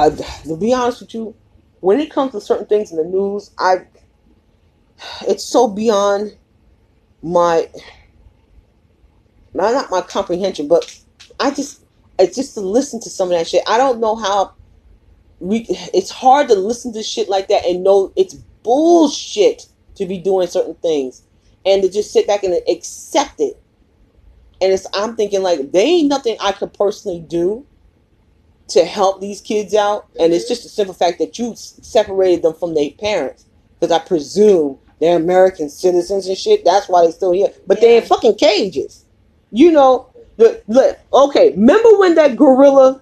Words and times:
I, 0.00 0.08
to 0.44 0.56
be 0.56 0.72
honest 0.72 1.02
with 1.02 1.14
you, 1.14 1.34
when 1.80 2.00
it 2.00 2.10
comes 2.10 2.32
to 2.32 2.40
certain 2.40 2.66
things 2.66 2.90
in 2.90 2.96
the 2.96 3.04
news, 3.04 3.50
I 3.58 3.86
it's 5.28 5.44
so 5.44 5.68
beyond 5.68 6.36
my 7.22 7.68
not 9.52 9.90
my 9.90 10.00
comprehension, 10.00 10.68
but 10.68 10.98
I 11.38 11.50
just 11.50 11.82
it's 12.18 12.36
just 12.36 12.54
to 12.54 12.60
listen 12.60 13.00
to 13.00 13.10
some 13.10 13.28
of 13.30 13.38
that 13.38 13.46
shit. 13.46 13.62
I 13.66 13.76
don't 13.76 14.00
know 14.00 14.16
how 14.16 14.54
we 15.38 15.66
it's 15.68 16.10
hard 16.10 16.48
to 16.48 16.54
listen 16.54 16.92
to 16.94 17.02
shit 17.02 17.28
like 17.28 17.48
that 17.48 17.66
and 17.66 17.84
know 17.84 18.12
it's 18.16 18.34
bullshit 18.62 19.66
to 19.96 20.06
be 20.06 20.18
doing 20.18 20.46
certain 20.46 20.74
things 20.76 21.22
and 21.66 21.82
to 21.82 21.90
just 21.90 22.12
sit 22.12 22.26
back 22.26 22.42
and 22.42 22.58
accept 22.68 23.38
it. 23.38 23.60
And 24.62 24.72
it's 24.72 24.86
I'm 24.94 25.16
thinking 25.16 25.42
like 25.42 25.72
there 25.72 25.86
ain't 25.86 26.08
nothing 26.08 26.36
I 26.40 26.52
could 26.52 26.72
personally 26.72 27.20
do 27.20 27.66
to 28.70 28.84
help 28.84 29.20
these 29.20 29.40
kids 29.40 29.74
out, 29.74 30.08
and 30.18 30.32
it's 30.32 30.44
mm-hmm. 30.44 30.54
just 30.54 30.66
a 30.66 30.68
simple 30.68 30.94
fact 30.94 31.18
that 31.18 31.38
you 31.38 31.54
separated 31.56 32.42
them 32.42 32.54
from 32.54 32.74
their 32.74 32.90
parents 32.90 33.46
because 33.78 33.92
I 33.92 33.98
presume 34.04 34.78
they're 35.00 35.16
American 35.16 35.68
citizens 35.68 36.26
and 36.26 36.36
shit. 36.36 36.64
That's 36.64 36.88
why 36.88 37.02
they're 37.02 37.12
still 37.12 37.32
here, 37.32 37.48
but 37.66 37.78
yeah. 37.78 37.80
they're 37.80 38.02
in 38.02 38.08
fucking 38.08 38.36
cages. 38.36 39.04
You 39.50 39.72
know, 39.72 40.08
the, 40.36 40.62
the 40.68 40.98
okay. 41.12 41.50
Remember 41.52 41.98
when 41.98 42.14
that 42.14 42.36
gorilla, 42.36 43.00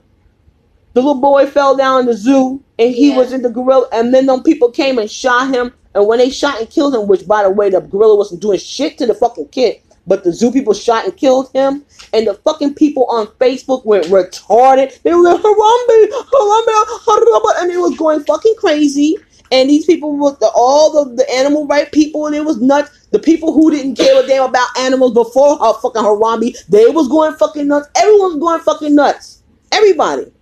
the 0.94 1.00
little 1.00 1.20
boy 1.20 1.46
fell 1.46 1.76
down 1.76 2.00
in 2.00 2.06
the 2.06 2.14
zoo, 2.14 2.62
and 2.78 2.94
he 2.94 3.10
yeah. 3.10 3.16
was 3.16 3.32
in 3.32 3.42
the 3.42 3.50
gorilla, 3.50 3.88
and 3.92 4.14
then 4.14 4.26
them 4.26 4.42
people 4.42 4.70
came 4.70 4.98
and 4.98 5.10
shot 5.10 5.52
him. 5.52 5.72
And 5.94 6.06
when 6.06 6.18
they 6.18 6.30
shot 6.30 6.60
and 6.60 6.70
killed 6.70 6.94
him, 6.94 7.08
which 7.08 7.26
by 7.26 7.42
the 7.42 7.50
way, 7.50 7.70
the 7.70 7.80
gorilla 7.80 8.16
wasn't 8.16 8.40
doing 8.40 8.58
shit 8.58 8.98
to 8.98 9.06
the 9.06 9.14
fucking 9.14 9.48
kid, 9.48 9.80
but 10.08 10.24
the 10.24 10.32
zoo 10.32 10.50
people 10.50 10.72
shot 10.72 11.04
and 11.04 11.16
killed 11.16 11.52
him, 11.52 11.84
and 12.12 12.26
the 12.26 12.34
fucking 12.34 12.74
people 12.74 13.06
on 13.10 13.26
Facebook 13.38 13.84
went 13.84 14.06
retarded. 14.06 15.00
They 15.02 15.12
were 15.12 15.22
like, 15.22 15.40
Harambe, 15.40 16.08
Harambe, 16.10 16.84
Harambe, 17.04 17.60
and 17.60 17.70
they 17.70 17.76
was 17.76 17.96
going 17.96 18.24
fucking 18.24 18.54
crazy. 18.58 19.16
And 19.50 19.70
these 19.70 19.86
people 19.86 20.16
were 20.16 20.32
the, 20.32 20.50
all 20.54 20.92
the, 20.92 21.14
the 21.14 21.30
animal 21.30 21.66
right 21.66 21.90
people, 21.92 22.26
and 22.26 22.34
it 22.34 22.44
was 22.44 22.60
nuts. 22.60 23.06
The 23.12 23.18
people 23.18 23.52
who 23.52 23.70
didn't 23.70 23.96
care 23.96 24.22
a 24.22 24.26
damn 24.26 24.48
about 24.48 24.68
animals 24.78 25.14
before 25.14 25.56
uh, 25.60 25.72
fucking 25.74 26.02
Harambe, 26.02 26.54
they 26.68 26.86
was 26.86 27.08
going 27.08 27.34
fucking 27.34 27.68
nuts. 27.68 27.88
Everyone's 27.96 28.40
going 28.40 28.60
fucking 28.60 28.94
nuts. 28.94 29.42
Everybody. 29.72 30.32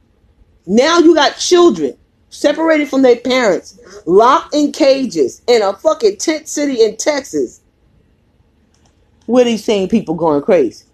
Now 0.66 0.98
you 0.98 1.14
got 1.14 1.36
children 1.36 1.96
separated 2.30 2.88
from 2.88 3.02
their 3.02 3.16
parents, 3.16 3.78
locked 4.06 4.54
in 4.54 4.72
cages 4.72 5.42
in 5.46 5.62
a 5.62 5.72
fucking 5.72 6.16
tent 6.16 6.48
city 6.48 6.82
in 6.82 6.96
Texas 6.96 7.62
where 9.26 9.44
these 9.44 9.64
same 9.64 9.88
people 9.88 10.14
going 10.14 10.42
crazy. 10.42 10.84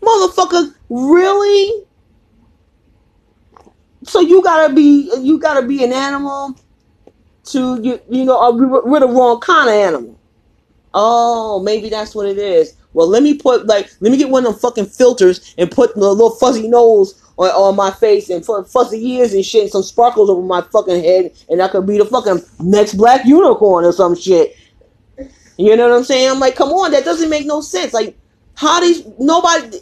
Motherfucker, 0.00 0.74
really? 0.88 1.84
So 4.04 4.20
you 4.20 4.42
gotta 4.42 4.72
be 4.72 5.12
you 5.20 5.38
gotta 5.38 5.66
be 5.66 5.84
an 5.84 5.92
animal 5.92 6.58
to 7.44 7.80
you 7.82 8.00
you 8.08 8.24
know 8.24 8.40
uh, 8.40 8.52
we're 8.52 9.00
the 9.00 9.08
wrong 9.08 9.40
kind 9.40 9.68
of 9.68 9.74
animal. 9.74 10.18
Oh, 10.94 11.60
maybe 11.62 11.88
that's 11.88 12.14
what 12.14 12.26
it 12.26 12.38
is. 12.38 12.74
Well, 12.92 13.06
let 13.06 13.22
me 13.22 13.34
put 13.34 13.66
like 13.66 13.90
let 14.00 14.10
me 14.10 14.18
get 14.18 14.30
one 14.30 14.46
of 14.46 14.52
them 14.52 14.60
fucking 14.60 14.86
filters 14.86 15.54
and 15.58 15.70
put 15.70 15.94
the 15.94 16.00
little 16.00 16.30
fuzzy 16.30 16.66
nose 16.66 17.20
on, 17.36 17.50
on 17.50 17.76
my 17.76 17.90
face 17.90 18.30
and 18.30 18.44
fuzzy 18.44 19.06
ears 19.12 19.32
and 19.32 19.44
shit 19.44 19.62
and 19.62 19.70
some 19.70 19.82
sparkles 19.82 20.30
over 20.30 20.42
my 20.42 20.62
fucking 20.62 21.02
head 21.02 21.32
and 21.48 21.62
I 21.62 21.68
could 21.68 21.86
be 21.86 21.98
the 21.98 22.04
fucking 22.04 22.40
next 22.60 22.94
black 22.94 23.24
unicorn 23.26 23.84
or 23.84 23.92
some 23.92 24.16
shit. 24.16 24.56
You 25.60 25.76
know 25.76 25.90
what 25.90 25.98
I'm 25.98 26.04
saying? 26.04 26.30
I'm 26.30 26.40
like, 26.40 26.56
come 26.56 26.70
on, 26.70 26.92
that 26.92 27.04
doesn't 27.04 27.28
make 27.28 27.46
no 27.46 27.60
sense. 27.60 27.92
Like, 27.92 28.16
how 28.54 28.80
these 28.80 29.06
nobody? 29.18 29.78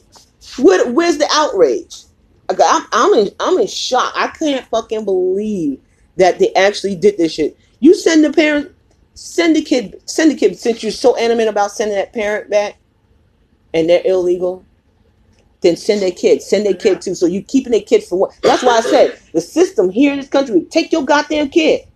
Where, 0.58 0.90
where's 0.90 1.18
the 1.18 1.28
outrage? 1.30 2.02
I'm, 2.50 2.86
I'm 2.92 3.14
in 3.14 3.30
I'm 3.38 3.58
in 3.58 3.66
shock. 3.68 4.12
I 4.16 4.28
can't 4.28 4.66
fucking 4.66 5.04
believe 5.04 5.80
that 6.16 6.40
they 6.40 6.52
actually 6.54 6.96
did 6.96 7.16
this 7.16 7.34
shit. 7.34 7.56
You 7.78 7.94
send 7.94 8.24
the 8.24 8.32
parent, 8.32 8.74
send 9.14 9.54
the 9.54 9.62
kid, 9.62 10.02
send 10.06 10.32
the 10.32 10.34
kid. 10.34 10.58
Since 10.58 10.82
you're 10.82 10.90
so 10.90 11.14
animate 11.16 11.48
about 11.48 11.70
sending 11.70 11.96
that 11.96 12.12
parent 12.12 12.50
back, 12.50 12.76
and 13.72 13.88
they're 13.88 14.02
illegal, 14.04 14.64
then 15.60 15.76
send 15.76 16.02
their 16.02 16.10
kid. 16.10 16.42
Send 16.42 16.66
their 16.66 16.74
kid 16.74 17.02
too. 17.02 17.14
So 17.14 17.26
you 17.26 17.42
keeping 17.42 17.70
their 17.70 17.82
kid 17.82 18.02
for 18.02 18.18
what? 18.18 18.36
That's 18.42 18.64
why 18.64 18.78
I 18.78 18.80
said 18.80 19.20
the 19.32 19.40
system 19.40 19.90
here 19.90 20.12
in 20.12 20.18
this 20.18 20.28
country 20.28 20.66
take 20.70 20.90
your 20.90 21.04
goddamn 21.04 21.50
kid. 21.50 21.87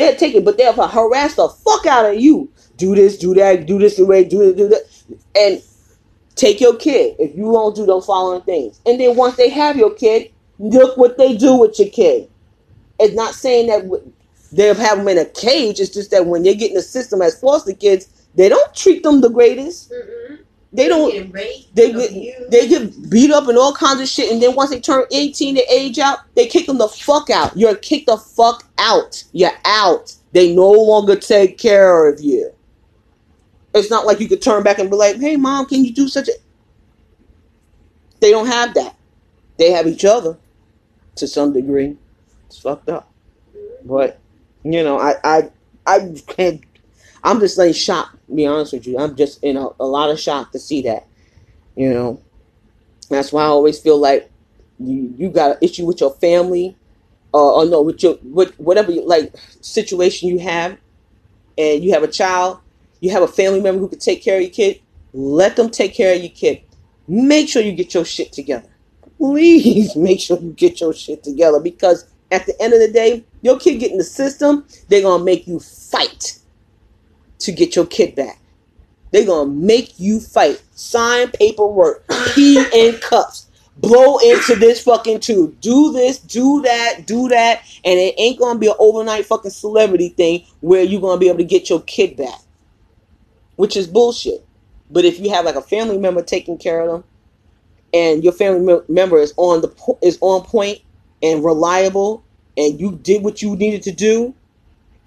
They'll 0.00 0.16
take 0.16 0.34
it, 0.34 0.46
but 0.46 0.56
they'll 0.56 0.72
harass 0.72 1.34
the 1.34 1.46
fuck 1.46 1.84
out 1.84 2.06
of 2.06 2.18
you 2.18 2.50
do 2.78 2.94
this, 2.94 3.18
do 3.18 3.34
that, 3.34 3.66
do 3.66 3.78
this 3.78 3.96
the 3.96 4.06
way, 4.06 4.24
do 4.24 4.38
this, 4.38 4.56
do 4.56 4.68
that, 4.68 4.82
and 5.36 5.62
take 6.36 6.58
your 6.58 6.74
kid 6.76 7.16
if 7.18 7.36
you 7.36 7.44
won't 7.44 7.76
do 7.76 7.84
those 7.84 8.06
following 8.06 8.40
things. 8.40 8.80
And 8.86 8.98
then 8.98 9.14
once 9.14 9.36
they 9.36 9.50
have 9.50 9.76
your 9.76 9.92
kid, 9.92 10.32
look 10.58 10.96
what 10.96 11.18
they 11.18 11.36
do 11.36 11.54
with 11.54 11.78
your 11.78 11.90
kid. 11.90 12.30
It's 12.98 13.14
not 13.14 13.34
saying 13.34 13.66
that 13.66 14.02
they'll 14.52 14.74
have 14.74 14.96
them 14.96 15.08
in 15.08 15.18
a 15.18 15.26
cage. 15.26 15.80
It's 15.80 15.92
just 15.92 16.12
that 16.12 16.24
when 16.24 16.44
they 16.44 16.54
get 16.54 16.70
in 16.70 16.76
the 16.76 16.82
system 16.82 17.20
as 17.20 17.38
foster 17.38 17.74
kids, 17.74 18.08
they 18.34 18.48
don't 18.48 18.74
treat 18.74 19.02
them 19.02 19.20
the 19.20 19.28
greatest. 19.28 19.92
Mm-mm. 19.92 20.38
They 20.72 20.86
don't. 20.88 21.32
They 21.74 21.92
get 21.92 22.50
they 22.50 22.68
get 22.68 23.10
beat 23.10 23.32
up 23.32 23.48
and 23.48 23.58
all 23.58 23.74
kinds 23.74 24.00
of 24.00 24.08
shit, 24.08 24.30
and 24.32 24.40
then 24.40 24.54
once 24.54 24.70
they 24.70 24.80
turn 24.80 25.04
eighteen, 25.10 25.56
they 25.56 25.66
age 25.70 25.98
out. 25.98 26.20
They 26.36 26.46
kick 26.46 26.66
them 26.66 26.78
the 26.78 26.88
fuck 26.88 27.28
out. 27.28 27.56
You're 27.56 27.74
kicked 27.74 28.06
the 28.06 28.16
fuck 28.16 28.64
out. 28.78 29.24
You're 29.32 29.50
out. 29.64 30.14
They 30.32 30.54
no 30.54 30.70
longer 30.70 31.16
take 31.16 31.58
care 31.58 32.06
of 32.08 32.20
you. 32.20 32.52
It's 33.74 33.90
not 33.90 34.06
like 34.06 34.20
you 34.20 34.28
could 34.28 34.42
turn 34.42 34.62
back 34.62 34.78
and 34.78 34.88
be 34.90 34.96
like, 34.96 35.16
"Hey, 35.16 35.36
mom, 35.36 35.66
can 35.66 35.84
you 35.84 35.92
do 35.92 36.08
such 36.08 36.28
a?" 36.28 36.32
They 38.20 38.30
don't 38.30 38.46
have 38.46 38.74
that. 38.74 38.96
They 39.58 39.72
have 39.72 39.88
each 39.88 40.04
other, 40.04 40.38
to 41.16 41.26
some 41.26 41.52
degree. 41.52 41.96
It's 42.46 42.58
fucked 42.58 42.88
up, 42.88 43.10
but 43.84 44.20
you 44.62 44.84
know, 44.84 44.98
I 44.98 45.14
I 45.24 45.50
I 45.86 46.14
can't. 46.28 46.62
I'm 47.22 47.40
just 47.40 47.58
like 47.58 47.74
shocked. 47.74 48.16
Be 48.34 48.46
honest 48.46 48.72
with 48.72 48.86
you, 48.86 48.98
I'm 48.98 49.16
just 49.16 49.42
in 49.42 49.56
a, 49.56 49.68
a 49.78 49.86
lot 49.86 50.10
of 50.10 50.18
shock 50.20 50.52
to 50.52 50.58
see 50.58 50.82
that. 50.82 51.06
You 51.76 51.92
know, 51.92 52.22
that's 53.08 53.32
why 53.32 53.42
I 53.42 53.46
always 53.46 53.78
feel 53.78 53.98
like 53.98 54.30
you 54.78 55.14
you 55.16 55.30
got 55.30 55.52
an 55.52 55.58
issue 55.60 55.86
with 55.86 56.00
your 56.00 56.14
family, 56.14 56.76
uh, 57.34 57.54
or 57.54 57.64
no, 57.66 57.82
with 57.82 58.02
your 58.02 58.18
with 58.22 58.54
whatever 58.58 58.92
like 58.92 59.34
situation 59.60 60.28
you 60.28 60.38
have, 60.38 60.78
and 61.58 61.82
you 61.82 61.92
have 61.92 62.02
a 62.02 62.08
child 62.08 62.60
you 63.00 63.10
have 63.10 63.22
a 63.22 63.28
family 63.28 63.60
member 63.60 63.80
who 63.80 63.88
can 63.88 63.98
take 63.98 64.22
care 64.22 64.36
of 64.36 64.42
your 64.42 64.50
kid, 64.50 64.80
let 65.12 65.56
them 65.56 65.70
take 65.70 65.94
care 65.94 66.14
of 66.14 66.20
your 66.20 66.30
kid. 66.30 66.62
Make 67.08 67.48
sure 67.48 67.62
you 67.62 67.72
get 67.72 67.94
your 67.94 68.04
shit 68.04 68.32
together. 68.32 68.68
Please 69.18 69.96
make 69.96 70.20
sure 70.20 70.38
you 70.38 70.52
get 70.52 70.80
your 70.80 70.92
shit 70.92 71.24
together 71.24 71.60
because 71.60 72.06
at 72.30 72.46
the 72.46 72.60
end 72.62 72.72
of 72.72 72.78
the 72.78 72.92
day, 72.92 73.24
your 73.42 73.58
kid 73.58 73.78
get 73.78 73.90
in 73.90 73.98
the 73.98 74.04
system, 74.04 74.64
they're 74.88 75.02
gonna 75.02 75.24
make 75.24 75.48
you 75.48 75.58
fight 75.58 76.38
to 77.40 77.52
get 77.52 77.76
your 77.76 77.86
kid 77.86 78.14
back. 78.14 78.38
They're 79.12 79.26
gonna 79.26 79.50
make 79.50 79.98
you 79.98 80.20
fight. 80.20 80.62
Sign 80.72 81.30
paperwork, 81.30 82.06
pee 82.34 82.64
in 82.72 82.96
cups, 82.98 83.48
blow 83.76 84.18
into 84.18 84.54
this 84.54 84.82
fucking 84.82 85.20
tube. 85.20 85.60
Do 85.60 85.92
this, 85.92 86.18
do 86.18 86.62
that, 86.62 87.06
do 87.06 87.28
that, 87.28 87.62
and 87.84 87.98
it 87.98 88.14
ain't 88.18 88.38
gonna 88.38 88.58
be 88.58 88.68
an 88.68 88.74
overnight 88.78 89.26
fucking 89.26 89.50
celebrity 89.50 90.10
thing 90.10 90.44
where 90.60 90.82
you're 90.82 91.00
gonna 91.00 91.18
be 91.18 91.28
able 91.28 91.38
to 91.38 91.44
get 91.44 91.68
your 91.68 91.80
kid 91.82 92.16
back 92.16 92.40
which 93.60 93.76
is 93.76 93.86
bullshit. 93.86 94.42
But 94.90 95.04
if 95.04 95.20
you 95.20 95.28
have 95.28 95.44
like 95.44 95.54
a 95.54 95.60
family 95.60 95.98
member 95.98 96.22
taking 96.22 96.56
care 96.56 96.80
of 96.80 96.90
them, 96.90 97.04
and 97.92 98.24
your 98.24 98.32
family 98.32 98.80
member 98.88 99.18
is 99.18 99.34
on 99.36 99.60
the 99.60 99.96
is 100.00 100.16
on 100.22 100.46
point 100.46 100.78
and 101.22 101.44
reliable, 101.44 102.24
and 102.56 102.80
you 102.80 102.92
did 102.92 103.22
what 103.22 103.42
you 103.42 103.54
needed 103.56 103.82
to 103.82 103.92
do, 103.92 104.34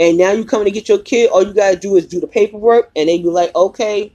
and 0.10 0.18
now 0.18 0.32
you 0.32 0.46
coming 0.46 0.66
to 0.66 0.72
get 0.72 0.90
your 0.90 1.00
kid, 1.00 1.30
all 1.30 1.46
you 1.46 1.54
gotta 1.54 1.78
do 1.78 1.96
is 1.96 2.06
do 2.06 2.20
the 2.20 2.28
paperwork, 2.28 2.92
and 2.96 3.10
they 3.10 3.18
be 3.18 3.26
like, 3.26 3.56
okay, 3.56 4.12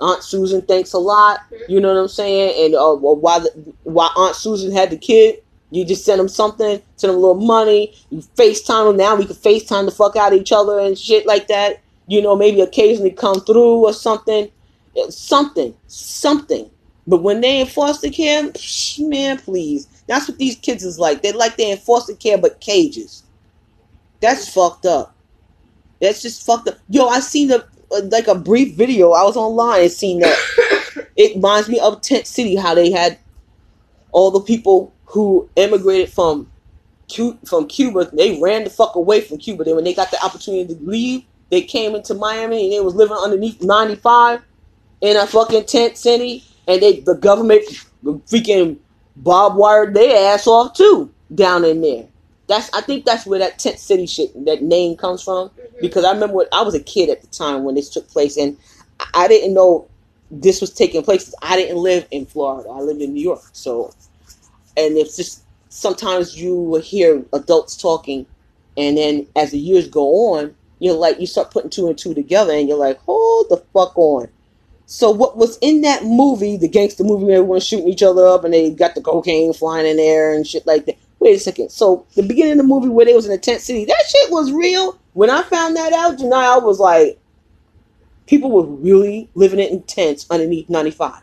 Aunt 0.00 0.22
Susan, 0.22 0.62
thanks 0.62 0.92
a 0.92 0.98
lot. 0.98 1.40
You 1.68 1.80
know 1.80 1.92
what 1.94 2.00
I'm 2.00 2.08
saying? 2.08 2.66
And 2.66 2.74
uh, 2.74 2.94
while 2.94 3.40
the, 3.40 3.74
while 3.84 4.12
Aunt 4.16 4.36
Susan 4.36 4.72
had 4.72 4.90
the 4.90 4.96
kid, 4.96 5.42
you 5.70 5.84
just 5.84 6.04
send 6.04 6.20
them 6.20 6.28
something, 6.28 6.82
send 6.96 7.10
them 7.10 7.16
a 7.16 7.20
little 7.20 7.40
money. 7.40 7.94
You 8.10 8.18
FaceTime 8.36 8.88
them. 8.88 8.96
Now 8.96 9.16
we 9.16 9.24
can 9.24 9.36
FaceTime 9.36 9.86
the 9.86 9.90
fuck 9.90 10.16
out 10.16 10.32
of 10.32 10.40
each 10.40 10.52
other 10.52 10.78
and 10.78 10.98
shit 10.98 11.26
like 11.26 11.48
that 11.48 11.82
you 12.06 12.20
know, 12.20 12.36
maybe 12.36 12.60
occasionally 12.60 13.10
come 13.10 13.40
through 13.40 13.86
or 13.86 13.92
something, 13.92 14.50
something, 15.08 15.74
something. 15.86 16.68
But 17.06 17.22
when 17.22 17.40
they 17.40 17.60
in 17.60 17.66
foster 17.66 18.10
care, 18.10 18.52
man, 18.98 19.38
please. 19.38 19.86
That's 20.06 20.28
what 20.28 20.38
these 20.38 20.56
kids 20.56 20.84
is 20.84 20.98
like. 20.98 21.22
They're 21.22 21.32
like 21.32 21.56
they're 21.56 21.72
in 21.72 21.78
foster 21.78 22.14
care, 22.14 22.38
but 22.38 22.60
cages. 22.60 23.24
That's 24.20 24.52
fucked 24.52 24.86
up. 24.86 25.14
That's 26.02 26.20
just 26.20 26.44
fucked 26.44 26.68
up. 26.68 26.78
Yo, 26.88 27.06
I 27.06 27.20
seen 27.20 27.48
the 27.48 27.64
like 28.10 28.26
a 28.26 28.34
brief 28.34 28.74
video. 28.74 29.12
I 29.12 29.22
was 29.22 29.36
online 29.36 29.82
and 29.82 29.90
seen 29.90 30.18
that. 30.18 31.06
it 31.16 31.36
reminds 31.36 31.68
me 31.68 31.78
of 31.78 32.00
Tent 32.02 32.26
City, 32.26 32.56
how 32.56 32.74
they 32.74 32.90
had 32.90 33.18
all 34.10 34.32
the 34.32 34.40
people 34.40 34.92
who 35.06 35.48
immigrated 35.56 36.12
from 36.12 36.50
from 37.46 37.68
Cuba. 37.68 38.10
They 38.12 38.40
ran 38.40 38.64
the 38.64 38.70
fuck 38.70 38.96
away 38.96 39.20
from 39.20 39.38
Cuba. 39.38 39.62
Then 39.62 39.76
when 39.76 39.84
they 39.84 39.94
got 39.94 40.10
the 40.10 40.22
opportunity 40.24 40.74
to 40.74 40.80
leave, 40.82 41.22
they 41.50 41.62
came 41.62 41.94
into 41.94 42.14
Miami 42.14 42.64
and 42.64 42.72
they 42.72 42.80
was 42.80 42.96
living 42.96 43.16
underneath 43.16 43.62
95 43.62 44.40
in 45.02 45.16
a 45.16 45.26
fucking 45.26 45.66
tent 45.66 45.96
city, 45.96 46.44
and 46.66 46.82
they 46.82 47.00
the 47.00 47.14
government 47.14 47.62
freaking 48.04 48.76
bob 49.16 49.54
wired 49.54 49.94
their 49.94 50.34
ass 50.34 50.48
off 50.48 50.74
too 50.74 51.12
down 51.32 51.64
in 51.64 51.80
there. 51.80 52.08
That's 52.52 52.70
I 52.74 52.82
think 52.82 53.06
that's 53.06 53.26
where 53.26 53.40
that 53.40 53.58
tent 53.60 53.78
city 53.80 54.06
shit 54.06 54.32
that 54.46 54.62
name 54.62 54.96
comes 54.96 55.22
from 55.22 55.50
Mhm. 55.50 55.80
because 55.80 56.04
I 56.04 56.12
remember 56.12 56.36
when 56.36 56.46
I 56.52 56.62
was 56.62 56.74
a 56.74 56.80
kid 56.80 57.10
at 57.10 57.22
the 57.22 57.28
time 57.28 57.64
when 57.64 57.76
this 57.76 57.90
took 57.90 58.08
place 58.10 58.36
and 58.38 58.58
I- 59.14 59.28
didn't 59.28 59.54
know 59.54 59.88
this 60.30 60.60
was 60.60 60.70
taking 60.70 61.02
place. 61.04 61.34
I 61.42 61.56
didn't 61.56 61.78
live 61.78 62.06
in 62.10 62.26
Florida. 62.26 62.70
I 62.70 62.80
lived 62.82 63.02
in 63.02 63.14
New 63.14 63.22
York. 63.22 63.42
So 63.52 63.92
and 64.76 64.98
it's 64.98 65.16
just 65.16 65.42
sometimes 65.70 66.36
you 66.36 66.56
will 66.56 66.80
hear 66.82 67.24
adults 67.34 67.76
talking 67.76 68.26
and 68.76 68.98
then 68.98 69.28
as 69.36 69.52
the 69.52 69.58
years 69.58 69.88
go 69.88 70.34
on, 70.34 70.54
you're 70.80 70.94
like 70.94 71.20
you 71.20 71.26
start 71.28 71.52
putting 71.52 71.70
two 71.70 71.88
and 71.88 71.98
two 71.98 72.14
together 72.14 72.52
and 72.54 72.68
you're 72.68 72.78
like, 72.78 72.98
hold 73.06 73.48
the 73.50 73.58
fuck 73.74 73.96
on. 73.98 74.28
So 74.86 75.10
what 75.10 75.36
was 75.38 75.58
in 75.62 75.82
that 75.82 76.04
movie, 76.04 76.56
the 76.58 76.68
gangster 76.68 77.04
movie 77.04 77.26
where 77.26 77.36
everyone's 77.38 77.66
shooting 77.66 77.88
each 77.88 78.02
other 78.02 78.26
up 78.26 78.44
and 78.44 78.54
they 78.54 78.70
got 78.70 78.94
the 78.94 79.02
cocaine 79.02 79.52
flying 79.54 79.86
in 79.86 79.96
there 79.96 80.34
and 80.34 80.46
shit 80.46 80.66
like 80.66 80.86
that. 80.86 80.96
Wait 81.22 81.36
a 81.36 81.38
second. 81.38 81.70
So 81.70 82.04
the 82.16 82.22
beginning 82.24 82.54
of 82.54 82.58
the 82.58 82.64
movie 82.64 82.88
where 82.88 83.06
they 83.06 83.14
was 83.14 83.26
in 83.26 83.32
a 83.32 83.38
tent 83.38 83.60
city, 83.60 83.84
that 83.84 84.04
shit 84.08 84.32
was 84.32 84.50
real. 84.50 84.98
When 85.12 85.30
I 85.30 85.42
found 85.44 85.76
that 85.76 85.92
out, 85.92 86.20
I 86.20 86.58
was 86.58 86.80
like, 86.80 87.16
people 88.26 88.50
were 88.50 88.64
really 88.64 89.30
living 89.36 89.60
it 89.60 89.70
in 89.70 89.82
tents 89.82 90.26
underneath 90.30 90.68
95 90.68 91.22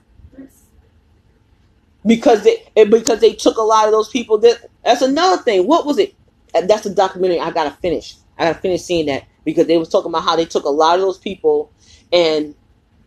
because 2.06 2.46
they 2.46 2.66
because 2.86 3.20
they 3.20 3.34
took 3.34 3.58
a 3.58 3.62
lot 3.62 3.88
of 3.88 3.92
those 3.92 4.08
people. 4.08 4.38
That 4.38 4.70
that's 4.86 5.02
another 5.02 5.44
thing. 5.44 5.68
What 5.68 5.86
was 5.86 5.98
it? 5.98 6.16
That's 6.54 6.86
a 6.86 6.96
documentary 6.96 7.42
I 7.42 7.52
gotta 7.52 7.76
finish. 7.82 8.16
I 8.38 8.46
gotta 8.46 8.60
finish 8.60 8.84
seeing 8.84 9.08
that 9.08 9.26
because 9.44 9.68
they 9.68 9.78
was 9.78 9.90
talking 9.90 10.12
about 10.12 10.24
how 10.24 10.38
they 10.38 10.46
took 10.46 10.64
a 10.64 10.70
lot 10.70 10.96
of 10.96 11.02
those 11.02 11.18
people 11.18 11.74
and 12.14 12.56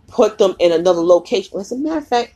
put 0.08 0.36
them 0.36 0.56
in 0.58 0.72
another 0.72 1.00
location. 1.00 1.58
As 1.58 1.72
a 1.72 1.78
matter 1.78 1.96
of 1.96 2.06
fact, 2.06 2.34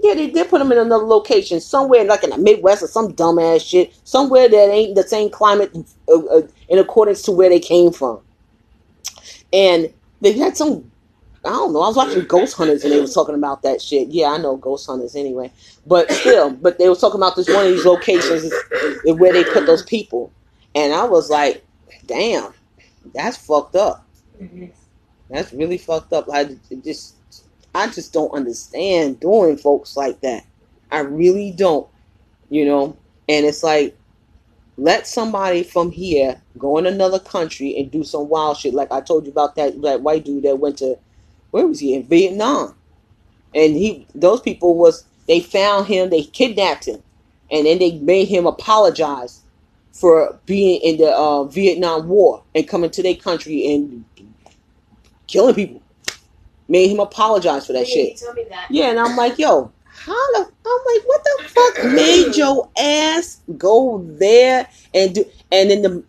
yeah, 0.00 0.14
they 0.14 0.30
did 0.30 0.48
put 0.48 0.58
them 0.58 0.70
in 0.72 0.78
another 0.78 1.04
location, 1.04 1.60
somewhere 1.60 2.04
like 2.04 2.22
in 2.22 2.30
the 2.30 2.38
Midwest 2.38 2.82
or 2.82 2.86
some 2.88 3.12
dumbass 3.14 3.66
shit, 3.68 3.92
somewhere 4.04 4.48
that 4.48 4.70
ain't 4.70 4.94
the 4.94 5.02
same 5.02 5.30
climate 5.30 5.74
uh, 6.08 6.24
uh, 6.26 6.42
in 6.68 6.78
accordance 6.78 7.22
to 7.22 7.32
where 7.32 7.48
they 7.48 7.60
came 7.60 7.92
from. 7.92 8.20
And 9.52 9.92
they 10.20 10.32
had 10.32 10.56
some, 10.56 10.90
I 11.44 11.50
don't 11.50 11.72
know. 11.72 11.82
I 11.82 11.88
was 11.88 11.96
watching 11.96 12.24
Ghost 12.26 12.56
Hunters 12.56 12.84
and 12.84 12.92
they 12.92 13.00
was 13.00 13.14
talking 13.14 13.34
about 13.34 13.62
that 13.62 13.82
shit. 13.82 14.08
Yeah, 14.08 14.28
I 14.28 14.38
know 14.38 14.56
Ghost 14.56 14.86
Hunters 14.86 15.16
anyway, 15.16 15.52
but 15.86 16.10
still, 16.12 16.50
but 16.50 16.78
they 16.78 16.88
was 16.88 17.00
talking 17.00 17.18
about 17.20 17.34
this 17.34 17.48
one 17.48 17.66
of 17.66 17.72
these 17.72 17.84
locations 17.84 18.52
where 19.04 19.32
they 19.32 19.44
put 19.44 19.66
those 19.66 19.82
people, 19.82 20.32
and 20.74 20.92
I 20.92 21.04
was 21.04 21.30
like, 21.30 21.64
damn, 22.06 22.52
that's 23.14 23.36
fucked 23.36 23.74
up. 23.76 24.06
Mhm. 24.40 24.72
That's 25.30 25.52
really 25.52 25.78
fucked 25.78 26.12
up. 26.12 26.28
I 26.32 26.56
just, 26.84 27.16
I 27.78 27.86
just 27.86 28.12
don't 28.12 28.34
understand 28.34 29.20
doing 29.20 29.56
folks 29.56 29.96
like 29.96 30.20
that. 30.22 30.44
I 30.90 30.98
really 30.98 31.52
don't, 31.52 31.86
you 32.50 32.64
know. 32.64 32.96
And 33.28 33.46
it's 33.46 33.62
like, 33.62 33.96
let 34.76 35.06
somebody 35.06 35.62
from 35.62 35.92
here 35.92 36.42
go 36.58 36.78
in 36.78 36.86
another 36.86 37.20
country 37.20 37.78
and 37.78 37.88
do 37.88 38.02
some 38.02 38.28
wild 38.28 38.56
shit. 38.56 38.74
Like 38.74 38.90
I 38.90 39.00
told 39.00 39.26
you 39.26 39.30
about 39.30 39.54
that 39.54 39.80
that 39.82 40.02
white 40.02 40.24
dude 40.24 40.42
that 40.42 40.58
went 40.58 40.78
to, 40.78 40.98
where 41.52 41.68
was 41.68 41.78
he 41.78 41.94
in 41.94 42.02
Vietnam, 42.02 42.74
and 43.54 43.76
he 43.76 44.08
those 44.12 44.40
people 44.40 44.76
was 44.76 45.04
they 45.28 45.38
found 45.38 45.86
him, 45.86 46.10
they 46.10 46.22
kidnapped 46.22 46.86
him, 46.86 47.00
and 47.48 47.64
then 47.64 47.78
they 47.78 47.92
made 47.98 48.26
him 48.26 48.44
apologize 48.44 49.42
for 49.92 50.36
being 50.46 50.80
in 50.80 50.96
the 50.96 51.14
uh, 51.14 51.44
Vietnam 51.44 52.08
War 52.08 52.42
and 52.56 52.66
coming 52.66 52.90
to 52.90 53.04
their 53.04 53.14
country 53.14 53.72
and 53.72 54.04
killing 55.28 55.54
people. 55.54 55.80
Made 56.68 56.90
him 56.90 57.00
apologize 57.00 57.66
for 57.66 57.72
that 57.72 57.88
Yeah, 57.88 57.94
shit. 57.94 58.20
You 58.20 58.26
told 58.26 58.36
me 58.36 58.44
that. 58.50 58.66
Yeah, 58.70 58.90
and 58.90 59.00
I'm 59.00 59.16
like, 59.16 59.38
yo, 59.38 59.72
how 59.86 60.32
the? 60.32 60.40
I'm 60.66 60.94
like, 60.94 61.06
what 61.06 61.24
the 61.24 61.44
fuck 61.48 61.92
made 61.92 62.36
your 62.36 62.68
ass 62.78 63.40
go 63.56 64.04
there 64.18 64.68
and 64.94 65.14
do? 65.14 65.24
And 65.50 65.70
then 65.70 65.82
the 65.82 66.04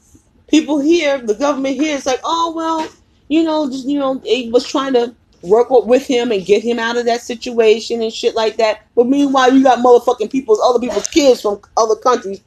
people 0.47 0.79
here, 0.79 1.17
the 1.19 1.33
government 1.35 1.75
here, 1.77 1.95
is 1.95 2.05
like, 2.05 2.19
oh 2.23 2.53
well, 2.55 2.87
you 3.29 3.43
know, 3.43 3.69
just 3.69 3.87
you 3.87 3.97
know, 3.99 4.21
it 4.25 4.51
was 4.51 4.67
trying 4.67 4.93
to 4.93 5.15
work 5.41 5.69
with- 5.69 5.85
with 5.85 6.05
him 6.05 6.33
and 6.33 6.45
get 6.45 6.61
him 6.61 6.77
out 6.79 6.97
of 6.97 7.05
that 7.05 7.21
situation 7.21 8.01
and 8.01 8.11
shit 8.11 8.35
like 8.35 8.57
that. 8.57 8.81
But 8.95 9.07
meanwhile, 9.07 9.53
you 9.53 9.63
got 9.63 9.79
motherfucking 9.79 10.29
people's 10.29 10.59
other 10.61 10.79
people's 10.79 11.07
kids 11.07 11.41
from 11.41 11.61
other 11.77 11.95
countries 11.95 12.41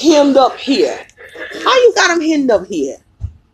hemmed 0.00 0.38
up 0.38 0.56
here. 0.56 1.06
How 1.62 1.74
you 1.74 1.92
got 1.94 2.08
them 2.08 2.22
hemmed 2.22 2.50
up 2.50 2.66
here? 2.66 2.96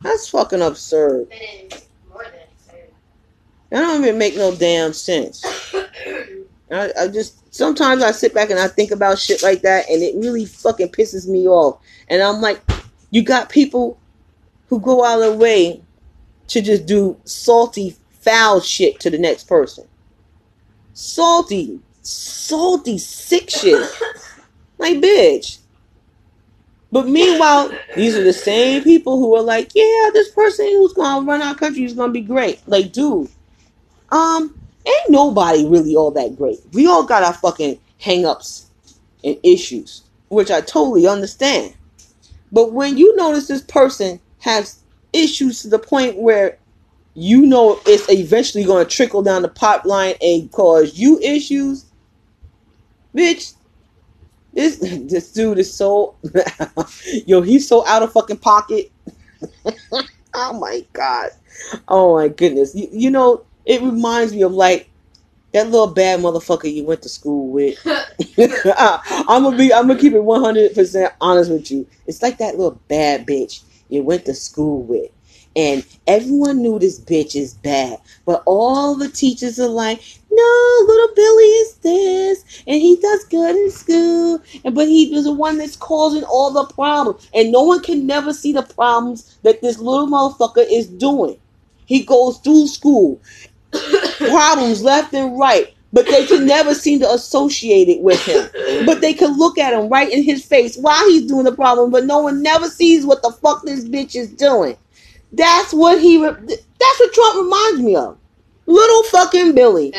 That's 0.03 0.29
fucking 0.29 0.63
absurd. 0.63 1.29
But 1.29 1.39
it's 1.41 1.89
more 2.09 2.23
than 2.23 2.35
absurd. 2.53 2.93
That 3.71 3.81
don't 3.81 4.03
even 4.03 4.19
make 4.19 4.37
no 4.37 4.55
damn 4.55 4.93
sense. 4.93 5.45
I, 6.71 6.91
I 6.99 7.09
just 7.09 7.55
sometimes 7.55 8.03
I 8.03 8.13
sit 8.13 8.35
back 8.35 8.51
and 8.51 8.59
I 8.59 8.69
think 8.69 8.91
about 8.91 9.19
shit 9.19 9.43
like 9.43 9.63
that, 9.63 9.89
and 9.91 10.03
it 10.03 10.15
really 10.17 10.47
fucking 10.47 10.89
pisses 10.89 11.29
me 11.29 11.47
off. 11.47 11.81
And 12.09 12.23
I'm 12.23 12.41
like, 12.41 12.61
you 13.11 13.23
got 13.23 13.49
people 13.49 13.99
who 14.69 14.81
go 14.81 15.05
out 15.05 15.21
of 15.21 15.21
their 15.21 15.39
way 15.39 15.83
to 16.49 16.63
just 16.63 16.87
do 16.87 17.19
salty, 17.25 17.97
foul 18.21 18.61
shit 18.61 19.01
to 19.01 19.11
the 19.11 19.19
next 19.19 19.45
person. 19.45 19.87
Salty, 20.93 21.81
salty, 22.03 22.99
sick 22.99 23.51
shit. 23.51 23.87
Like, 24.79 24.99
bitch. 24.99 25.59
But 26.91 27.07
meanwhile, 27.07 27.71
these 27.95 28.17
are 28.17 28.25
the 28.25 28.33
same 28.33 28.83
people 28.83 29.19
who 29.19 29.35
are 29.37 29.43
like, 29.43 29.73
yeah, 29.75 30.11
this 30.13 30.31
person 30.31 30.67
who's 30.67 30.95
gonna 30.95 31.27
run 31.27 31.43
our 31.43 31.55
country 31.55 31.85
is 31.85 31.93
gonna 31.93 32.13
be 32.13 32.23
great. 32.23 32.63
Like, 32.67 32.93
dude, 32.93 33.29
um, 34.11 34.59
ain't 34.87 35.11
nobody 35.11 35.67
really 35.67 35.97
all 35.97 36.11
that 36.13 36.37
great. 36.37 36.59
We 36.73 36.87
all 36.87 37.05
got 37.05 37.23
our 37.23 37.35
fucking 37.35 37.79
hangups 38.01 38.67
and 39.25 39.39
issues, 39.43 40.03
which 40.29 40.51
I 40.51 40.61
totally 40.61 41.07
understand. 41.07 41.75
But 42.53 42.73
when 42.73 42.97
you 42.97 43.15
notice 43.17 43.49
this 43.49 43.63
person 43.63 44.21
has 44.41 44.81
issues 45.13 45.63
to 45.63 45.69
the 45.69 45.79
point 45.79 46.17
where 46.17 46.59
you 47.15 47.45
know 47.45 47.81
it's 47.87 48.09
eventually 48.11 48.65
going 48.65 48.87
to 48.87 48.91
trickle 48.91 49.23
down 49.23 49.43
the 49.43 49.49
pipeline 49.49 50.15
and 50.23 50.51
cause 50.53 50.99
you 50.99 51.19
issues, 51.21 51.85
bitch. 53.15 53.55
This 54.55 54.77
this 54.81 55.33
dude 55.33 55.59
is 55.59 55.73
so 55.73 56.15
yo, 57.27 57.43
he's 57.43 57.69
so 57.69 57.87
out 57.87 58.03
of 58.03 58.13
fucking 58.13 58.39
pocket. 58.39 58.91
oh 60.35 60.59
my 60.59 60.85
god. 60.93 61.31
Oh 61.89 62.15
my 62.15 62.29
goodness. 62.29 62.75
You, 62.75 62.89
you 62.91 63.11
know, 63.11 63.45
it 63.69 63.83
reminds 63.83 64.35
me 64.35 64.43
of 64.43 64.53
like 64.53 64.91
that 65.53 65.69
little 65.71 65.89
bad 65.89 66.21
motherfucker 66.21 66.73
you 66.73 66.85
went 66.85 67.03
to 67.03 67.11
school 67.11 67.49
with. 67.51 67.79
Uh, 68.67 68.99
I'm 69.29 69.45
gonna 69.45 69.57
be. 69.57 69.73
I'm 69.73 69.89
gonna 69.89 70.01
keep 70.01 70.15
it 70.15 70.25
100 70.25 70.75
percent 70.75 71.15
honest 71.21 71.51
with 71.51 71.71
you. 71.71 71.87
It's 72.07 72.23
like 72.23 72.39
that 72.39 72.57
little 72.57 72.81
bad 72.89 73.27
bitch 73.27 73.63
you 73.89 74.03
went 74.03 74.27
to 74.27 74.35
school 74.35 74.83
with, 74.83 75.11
and 75.57 75.85
everyone 76.07 76.63
knew 76.63 76.79
this 76.79 77.01
bitch 77.01 77.37
is 77.37 77.55
bad, 77.55 77.99
but 78.27 78.43
all 78.47 78.97
the 78.97 79.09
teachers 79.09 79.61
are 79.61 79.69
like, 79.69 80.01
"No, 80.31 80.85
little 80.87 81.15
Billy 81.17 81.45
is 81.45 81.75
this, 81.77 82.45
and 82.67 82.81
he 82.83 82.97
does 82.97 83.25
good 83.25 83.57
in 83.57 83.71
school, 83.71 84.41
and 84.65 84.75
but 84.75 84.89
he 84.89 85.13
was 85.13 85.25
the 85.25 85.33
one 85.33 85.59
that's 85.59 85.77
causing 85.77 86.25
all 86.25 86.53
the 86.53 86.67
problems, 86.75 87.29
and 87.35 87.53
no 87.53 87.63
one 87.63 87.83
can 87.83 88.07
never 88.07 88.33
see 88.35 88.53
the 88.53 88.63
problems 88.63 89.39
that 89.45 89.63
this 89.63 89.79
little 89.79 90.09
motherfucker 90.09 90.67
is 90.71 90.89
doing. 90.89 91.39
He 91.87 92.05
goes 92.05 92.39
through 92.39 92.69
school, 92.69 93.21
problems 94.19 94.83
left 94.83 95.15
and 95.15 95.39
right." 95.39 95.75
But 95.93 96.07
they 96.07 96.27
can 96.27 96.47
never 96.47 96.75
seem 96.75 97.01
to 97.01 97.11
associate 97.11 97.89
it 97.89 98.03
with 98.03 98.23
him 98.27 98.51
but 98.87 99.01
they 99.01 99.15
can 99.15 99.37
look 99.37 99.59
at 99.59 99.73
him 99.73 99.89
right 99.89 100.11
in 100.13 100.23
his 100.23 100.45
face 100.45 100.77
while 100.77 101.09
he's 101.09 101.27
doing 101.27 101.45
the 101.45 101.53
problem, 101.53 101.91
but 101.91 102.05
no 102.05 102.19
one 102.19 102.43
never 102.43 102.69
sees 102.69 103.05
what 103.07 103.23
the 103.23 103.33
fuck 103.43 103.63
this 103.65 103.85
bitch 103.85 104.17
is 104.17 104.31
doing. 104.33 104.77
That's 105.33 105.73
what 105.73 106.01
he. 106.01 106.25
Re- 106.25 106.33
that's 106.33 107.01
what 107.01 107.13
Trump 107.13 107.45
reminds 107.45 107.81
me 107.83 107.97
of. 107.97 108.19
Little 108.67 109.03
fucking 109.05 109.55
Billy, 109.55 109.93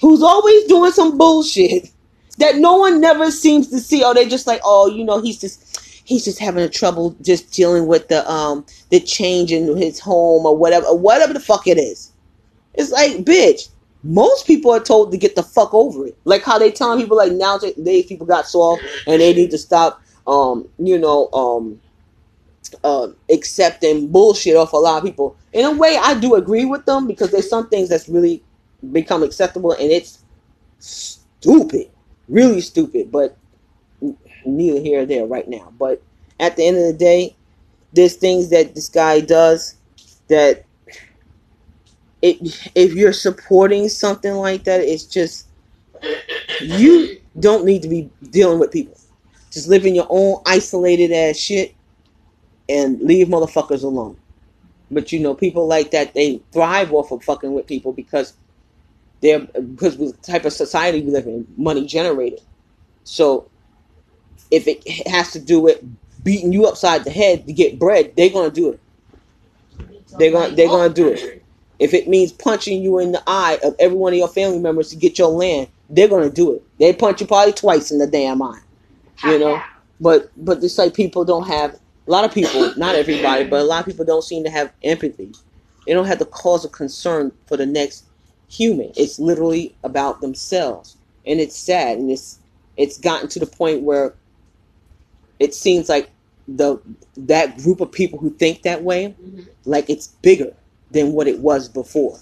who's 0.00 0.22
always 0.22 0.64
doing 0.64 0.92
some 0.92 1.18
bullshit 1.18 1.90
that 2.38 2.56
no 2.56 2.76
one 2.76 3.00
never 3.00 3.30
seems 3.30 3.68
to 3.68 3.80
see. 3.80 4.02
Oh, 4.04 4.14
they 4.14 4.28
just 4.28 4.46
like, 4.46 4.60
oh, 4.64 4.88
you 4.88 5.04
know, 5.04 5.20
he's 5.20 5.38
just 5.40 5.80
he's 6.04 6.24
just 6.24 6.38
having 6.38 6.62
a 6.62 6.68
trouble 6.68 7.16
just 7.22 7.52
dealing 7.52 7.86
with 7.86 8.08
the 8.08 8.30
um 8.30 8.64
the 8.90 9.00
change 9.00 9.52
in 9.52 9.76
his 9.76 9.98
home 10.00 10.46
or 10.46 10.56
whatever, 10.56 10.94
whatever 10.94 11.32
the 11.32 11.40
fuck 11.40 11.66
it 11.66 11.78
is. 11.78 12.12
It's 12.74 12.90
like, 12.90 13.24
bitch. 13.24 13.68
Most 14.06 14.46
people 14.46 14.70
are 14.70 14.80
told 14.80 15.12
to 15.12 15.16
get 15.16 15.34
the 15.34 15.42
fuck 15.42 15.72
over 15.72 16.06
it. 16.06 16.18
Like 16.24 16.42
how 16.42 16.58
they 16.58 16.70
telling 16.70 17.00
people 17.00 17.16
like 17.16 17.32
nowadays 17.32 18.04
people 18.04 18.26
got 18.26 18.46
soft 18.46 18.82
and 19.06 19.18
they 19.18 19.32
need 19.32 19.50
to 19.50 19.56
stop 19.56 20.02
um, 20.26 20.68
you 20.78 20.98
know, 20.98 21.30
um 21.32 21.80
uh 22.82 23.08
accepting 23.30 24.08
bullshit 24.08 24.56
off 24.56 24.72
a 24.74 24.76
lot 24.76 24.98
of 24.98 25.04
people. 25.04 25.36
In 25.54 25.64
a 25.64 25.70
way 25.70 25.96
I 26.00 26.18
do 26.18 26.34
agree 26.34 26.64
with 26.64 26.84
them 26.84 27.06
because 27.06 27.30
there's 27.30 27.48
some 27.48 27.68
things 27.68 27.88
that's 27.88 28.08
really 28.08 28.42
become 28.92 29.22
acceptable 29.22 29.72
and 29.72 29.90
it's 29.90 30.22
stupid. 30.80 31.90
Really 32.28 32.60
stupid, 32.60 33.10
but 33.10 33.36
neither 34.44 34.80
here 34.80 35.02
or 35.02 35.06
there 35.06 35.26
right 35.26 35.48
now. 35.48 35.72
But 35.78 36.02
at 36.40 36.56
the 36.56 36.66
end 36.66 36.76
of 36.76 36.84
the 36.84 36.92
day, 36.92 37.36
there's 37.92 38.16
things 38.16 38.50
that 38.50 38.74
this 38.74 38.88
guy 38.88 39.20
does 39.20 39.76
that 40.28 40.64
it, 42.24 42.70
if 42.74 42.94
you're 42.94 43.12
supporting 43.12 43.86
something 43.90 44.32
like 44.32 44.64
that, 44.64 44.80
it's 44.80 45.04
just 45.04 45.46
you 46.62 47.20
don't 47.38 47.66
need 47.66 47.82
to 47.82 47.88
be 47.88 48.10
dealing 48.30 48.58
with 48.58 48.72
people. 48.72 48.96
Just 49.50 49.68
live 49.68 49.84
in 49.84 49.94
your 49.94 50.06
own 50.08 50.40
isolated 50.46 51.12
ass 51.12 51.36
shit 51.36 51.74
and 52.66 52.98
leave 53.02 53.28
motherfuckers 53.28 53.82
alone. 53.82 54.16
But 54.90 55.12
you 55.12 55.20
know, 55.20 55.34
people 55.34 55.66
like 55.66 55.90
that 55.90 56.14
they 56.14 56.40
thrive 56.50 56.94
off 56.94 57.12
of 57.12 57.22
fucking 57.22 57.52
with 57.52 57.66
people 57.66 57.92
because 57.92 58.32
they're 59.20 59.40
because 59.40 59.98
the 59.98 60.12
type 60.22 60.46
of 60.46 60.54
society 60.54 61.02
we 61.02 61.10
live 61.10 61.26
in, 61.26 61.46
money 61.58 61.86
generated. 61.86 62.40
So 63.04 63.50
if 64.50 64.66
it 64.66 64.82
has 65.08 65.30
to 65.32 65.40
do 65.40 65.60
with 65.60 65.82
beating 66.22 66.54
you 66.54 66.64
upside 66.64 67.04
the 67.04 67.10
head 67.10 67.46
to 67.46 67.52
get 67.52 67.78
bread, 67.78 68.14
they're 68.16 68.30
gonna 68.30 68.50
do 68.50 68.70
it. 68.70 68.80
They're 70.18 70.32
gonna 70.32 70.54
they're 70.54 70.68
gonna 70.68 70.94
do 70.94 71.08
it. 71.08 71.43
If 71.78 71.92
it 71.92 72.08
means 72.08 72.32
punching 72.32 72.82
you 72.82 72.98
in 72.98 73.12
the 73.12 73.22
eye 73.26 73.58
of 73.64 73.74
every 73.78 73.96
one 73.96 74.12
of 74.12 74.18
your 74.18 74.28
family 74.28 74.58
members 74.58 74.90
to 74.90 74.96
get 74.96 75.18
your 75.18 75.28
land, 75.28 75.68
they're 75.90 76.08
gonna 76.08 76.30
do 76.30 76.52
it. 76.54 76.62
They 76.78 76.92
punch 76.92 77.20
you 77.20 77.26
probably 77.26 77.52
twice 77.52 77.90
in 77.90 77.98
the 77.98 78.06
damn 78.06 78.42
eye. 78.42 78.60
You 79.24 79.38
know? 79.38 79.62
But 80.00 80.30
but 80.36 80.62
it's 80.62 80.78
like 80.78 80.94
people 80.94 81.24
don't 81.24 81.46
have 81.46 81.74
a 82.06 82.10
lot 82.10 82.24
of 82.24 82.32
people, 82.32 82.74
not 82.76 82.94
everybody, 82.94 83.44
but 83.44 83.60
a 83.60 83.64
lot 83.64 83.80
of 83.80 83.86
people 83.86 84.04
don't 84.04 84.22
seem 84.24 84.44
to 84.44 84.50
have 84.50 84.70
empathy. 84.82 85.32
They 85.86 85.92
don't 85.92 86.06
have 86.06 86.18
the 86.18 86.26
cause 86.26 86.64
of 86.64 86.72
concern 86.72 87.32
for 87.46 87.56
the 87.56 87.66
next 87.66 88.04
human. 88.48 88.92
It's 88.96 89.18
literally 89.18 89.74
about 89.84 90.20
themselves. 90.20 90.96
And 91.26 91.40
it's 91.40 91.56
sad 91.56 91.98
and 91.98 92.10
it's 92.10 92.38
it's 92.76 92.98
gotten 92.98 93.28
to 93.28 93.38
the 93.38 93.46
point 93.46 93.82
where 93.82 94.14
it 95.38 95.54
seems 95.54 95.88
like 95.88 96.10
the 96.46 96.78
that 97.16 97.56
group 97.58 97.80
of 97.80 97.90
people 97.90 98.18
who 98.18 98.30
think 98.30 98.62
that 98.62 98.82
way, 98.82 99.14
Mhm. 99.22 99.46
like 99.64 99.88
it's 99.88 100.08
bigger 100.22 100.52
than 100.94 101.12
what 101.12 101.28
it 101.28 101.40
was 101.40 101.68
before. 101.68 102.18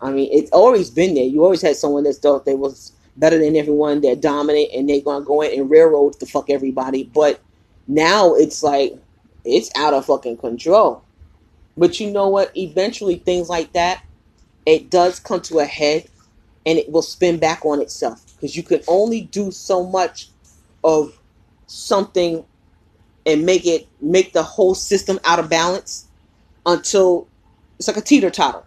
I 0.00 0.10
mean, 0.10 0.28
it's 0.32 0.50
always 0.50 0.90
been 0.90 1.14
there. 1.14 1.24
You 1.24 1.44
always 1.44 1.62
had 1.62 1.76
someone 1.76 2.04
that 2.04 2.14
thought 2.14 2.44
they 2.44 2.54
was 2.54 2.92
better 3.16 3.38
than 3.38 3.56
everyone, 3.56 4.00
they're 4.00 4.16
dominant, 4.16 4.70
and 4.74 4.88
they're 4.88 5.00
gonna 5.00 5.24
go 5.24 5.42
in 5.42 5.58
and 5.58 5.70
railroad 5.70 6.18
the 6.18 6.26
fuck 6.26 6.50
everybody. 6.50 7.04
But 7.04 7.40
now 7.86 8.34
it's 8.34 8.62
like 8.62 8.96
it's 9.44 9.70
out 9.76 9.94
of 9.94 10.06
fucking 10.06 10.38
control. 10.38 11.02
But 11.76 12.00
you 12.00 12.10
know 12.10 12.28
what? 12.28 12.56
Eventually, 12.56 13.16
things 13.16 13.48
like 13.48 13.72
that, 13.72 14.04
it 14.66 14.90
does 14.90 15.20
come 15.20 15.40
to 15.42 15.58
a 15.58 15.64
head, 15.64 16.08
and 16.66 16.78
it 16.78 16.90
will 16.90 17.02
spin 17.02 17.38
back 17.38 17.64
on 17.64 17.80
itself 17.80 18.24
because 18.34 18.56
you 18.56 18.62
can 18.62 18.82
only 18.88 19.22
do 19.22 19.50
so 19.50 19.84
much 19.84 20.28
of 20.84 21.18
something 21.66 22.44
and 23.26 23.44
make 23.44 23.66
it 23.66 23.86
make 24.00 24.32
the 24.32 24.42
whole 24.42 24.74
system 24.74 25.18
out 25.24 25.38
of 25.38 25.50
balance 25.50 26.06
until 26.66 27.26
it's 27.78 27.88
like 27.88 27.96
a 27.96 28.02
teeter 28.02 28.30
totter. 28.30 28.62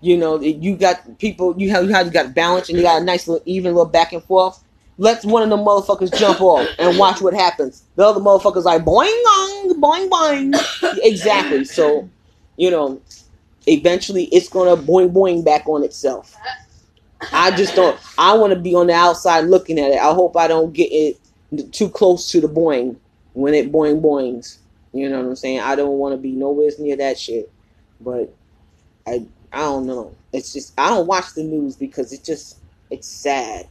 You 0.00 0.16
know, 0.16 0.40
you 0.40 0.76
got 0.76 1.18
people 1.18 1.54
you 1.60 1.70
have 1.70 1.84
you 1.84 1.90
have 1.90 2.06
you 2.06 2.12
got 2.12 2.34
balance 2.34 2.68
and 2.68 2.78
you 2.78 2.84
got 2.84 3.02
a 3.02 3.04
nice 3.04 3.26
little 3.26 3.42
even 3.46 3.74
little 3.74 3.90
back 3.90 4.12
and 4.12 4.22
forth. 4.22 4.62
Let 4.96 5.24
one 5.24 5.42
of 5.42 5.50
them 5.50 5.60
motherfuckers 5.60 6.16
jump 6.16 6.40
off 6.40 6.68
and 6.78 6.98
watch 6.98 7.20
what 7.20 7.34
happens. 7.34 7.84
The 7.96 8.04
other 8.04 8.20
motherfuckers 8.20 8.64
like 8.64 8.84
boing 8.84 9.22
boing 9.24 9.80
boing 9.80 10.08
boing. 10.08 10.98
Exactly. 11.02 11.64
So, 11.64 12.08
you 12.56 12.70
know, 12.70 13.00
eventually 13.66 14.24
it's 14.26 14.48
gonna 14.48 14.76
boing 14.76 15.12
boing 15.12 15.44
back 15.44 15.68
on 15.68 15.84
itself. 15.84 16.36
I 17.32 17.50
just 17.50 17.74
don't. 17.74 17.98
I 18.16 18.34
want 18.34 18.52
to 18.52 18.58
be 18.58 18.74
on 18.74 18.86
the 18.86 18.94
outside 18.94 19.40
looking 19.46 19.78
at 19.78 19.90
it. 19.90 19.98
I 19.98 20.14
hope 20.14 20.36
I 20.36 20.46
don't 20.46 20.72
get 20.72 20.86
it 20.92 21.72
too 21.72 21.88
close 21.88 22.30
to 22.30 22.40
the 22.40 22.48
boing 22.48 22.96
when 23.32 23.54
it 23.54 23.72
boing 23.72 24.00
boings. 24.00 24.58
You 24.92 25.08
know 25.08 25.18
what 25.18 25.28
I'm 25.28 25.36
saying? 25.36 25.60
I 25.60 25.74
don't 25.74 25.98
want 25.98 26.12
to 26.12 26.16
be 26.16 26.32
nowhere 26.32 26.70
near 26.78 26.96
that 26.96 27.18
shit. 27.18 27.50
But 28.00 28.34
I 29.06 29.26
I 29.52 29.60
don't 29.60 29.86
know. 29.86 30.14
It's 30.32 30.52
just 30.52 30.72
I 30.78 30.90
don't 30.90 31.06
watch 31.06 31.34
the 31.34 31.42
news 31.42 31.76
because 31.76 32.12
it 32.12 32.24
just 32.24 32.58
it's 32.90 33.08
sad. 33.08 33.66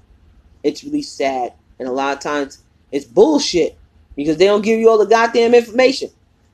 It's 0.64 0.84
really 0.84 1.02
sad, 1.02 1.54
and 1.80 1.88
a 1.88 1.92
lot 1.92 2.14
of 2.14 2.20
times 2.20 2.64
it's 2.92 3.06
bullshit 3.06 3.78
because 4.16 4.38
they 4.38 4.46
don't 4.46 4.64
give 4.64 4.80
you 4.80 4.90
all 4.90 4.98
the 4.98 5.06
goddamn 5.06 5.54
information. 5.54 6.10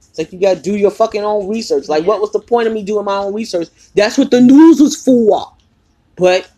It's 0.09 0.17
like 0.19 0.31
you 0.31 0.39
gotta 0.39 0.59
do 0.59 0.75
your 0.75 0.91
fucking 0.91 1.23
own 1.23 1.47
research. 1.47 1.87
Like, 1.87 2.05
what 2.05 2.21
was 2.21 2.31
the 2.31 2.39
point 2.39 2.67
of 2.67 2.73
me 2.73 2.83
doing 2.83 3.05
my 3.05 3.17
own 3.17 3.33
research? 3.33 3.69
That's 3.95 4.17
what 4.17 4.29
the 4.29 4.41
news 4.41 4.79
was 4.79 4.95
for. 4.95 5.51
But 6.15 6.49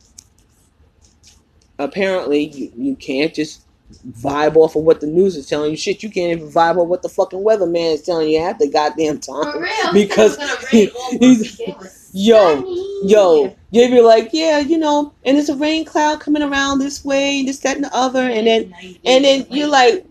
apparently, 1.79 2.47
you, 2.47 2.71
you 2.75 2.95
can't 2.95 3.33
just 3.33 3.64
vibe 4.11 4.55
off 4.55 4.75
of 4.75 4.83
what 4.83 5.01
the 5.01 5.07
news 5.07 5.35
is 5.35 5.47
telling 5.47 5.71
you. 5.71 5.77
Shit, 5.77 6.03
you 6.03 6.09
can't 6.09 6.37
even 6.37 6.51
vibe 6.51 6.77
off 6.77 6.87
what 6.87 7.01
the 7.01 7.09
fucking 7.09 7.39
weatherman 7.39 7.93
is 7.93 8.01
telling 8.01 8.29
you 8.29 8.39
half 8.39 8.59
the 8.59 8.69
goddamn 8.69 9.19
For 9.19 9.43
time. 9.43 9.61
real. 9.61 9.71
Because 9.93 10.37
it 10.37 10.39
was 10.39 10.49
gonna 10.49 10.67
rain 10.73 10.89
all 10.95 11.19
he's-. 11.19 12.01
Yo. 12.13 12.63
Yo, 13.03 13.55
you 13.71 13.89
be 13.89 13.99
like, 13.99 14.29
yeah, 14.31 14.59
you 14.59 14.77
know, 14.77 15.13
and 15.25 15.35
there's 15.35 15.49
a 15.49 15.55
rain 15.55 15.83
cloud 15.83 16.21
coming 16.21 16.41
around 16.41 16.79
this 16.79 17.03
way, 17.03 17.43
this, 17.43 17.59
that, 17.59 17.75
and 17.75 17.83
the 17.83 17.93
other, 17.93 18.21
and 18.21 18.47
then 18.47 18.73
and 19.03 19.25
then 19.25 19.45
you're 19.49 19.67
like, 19.67 20.05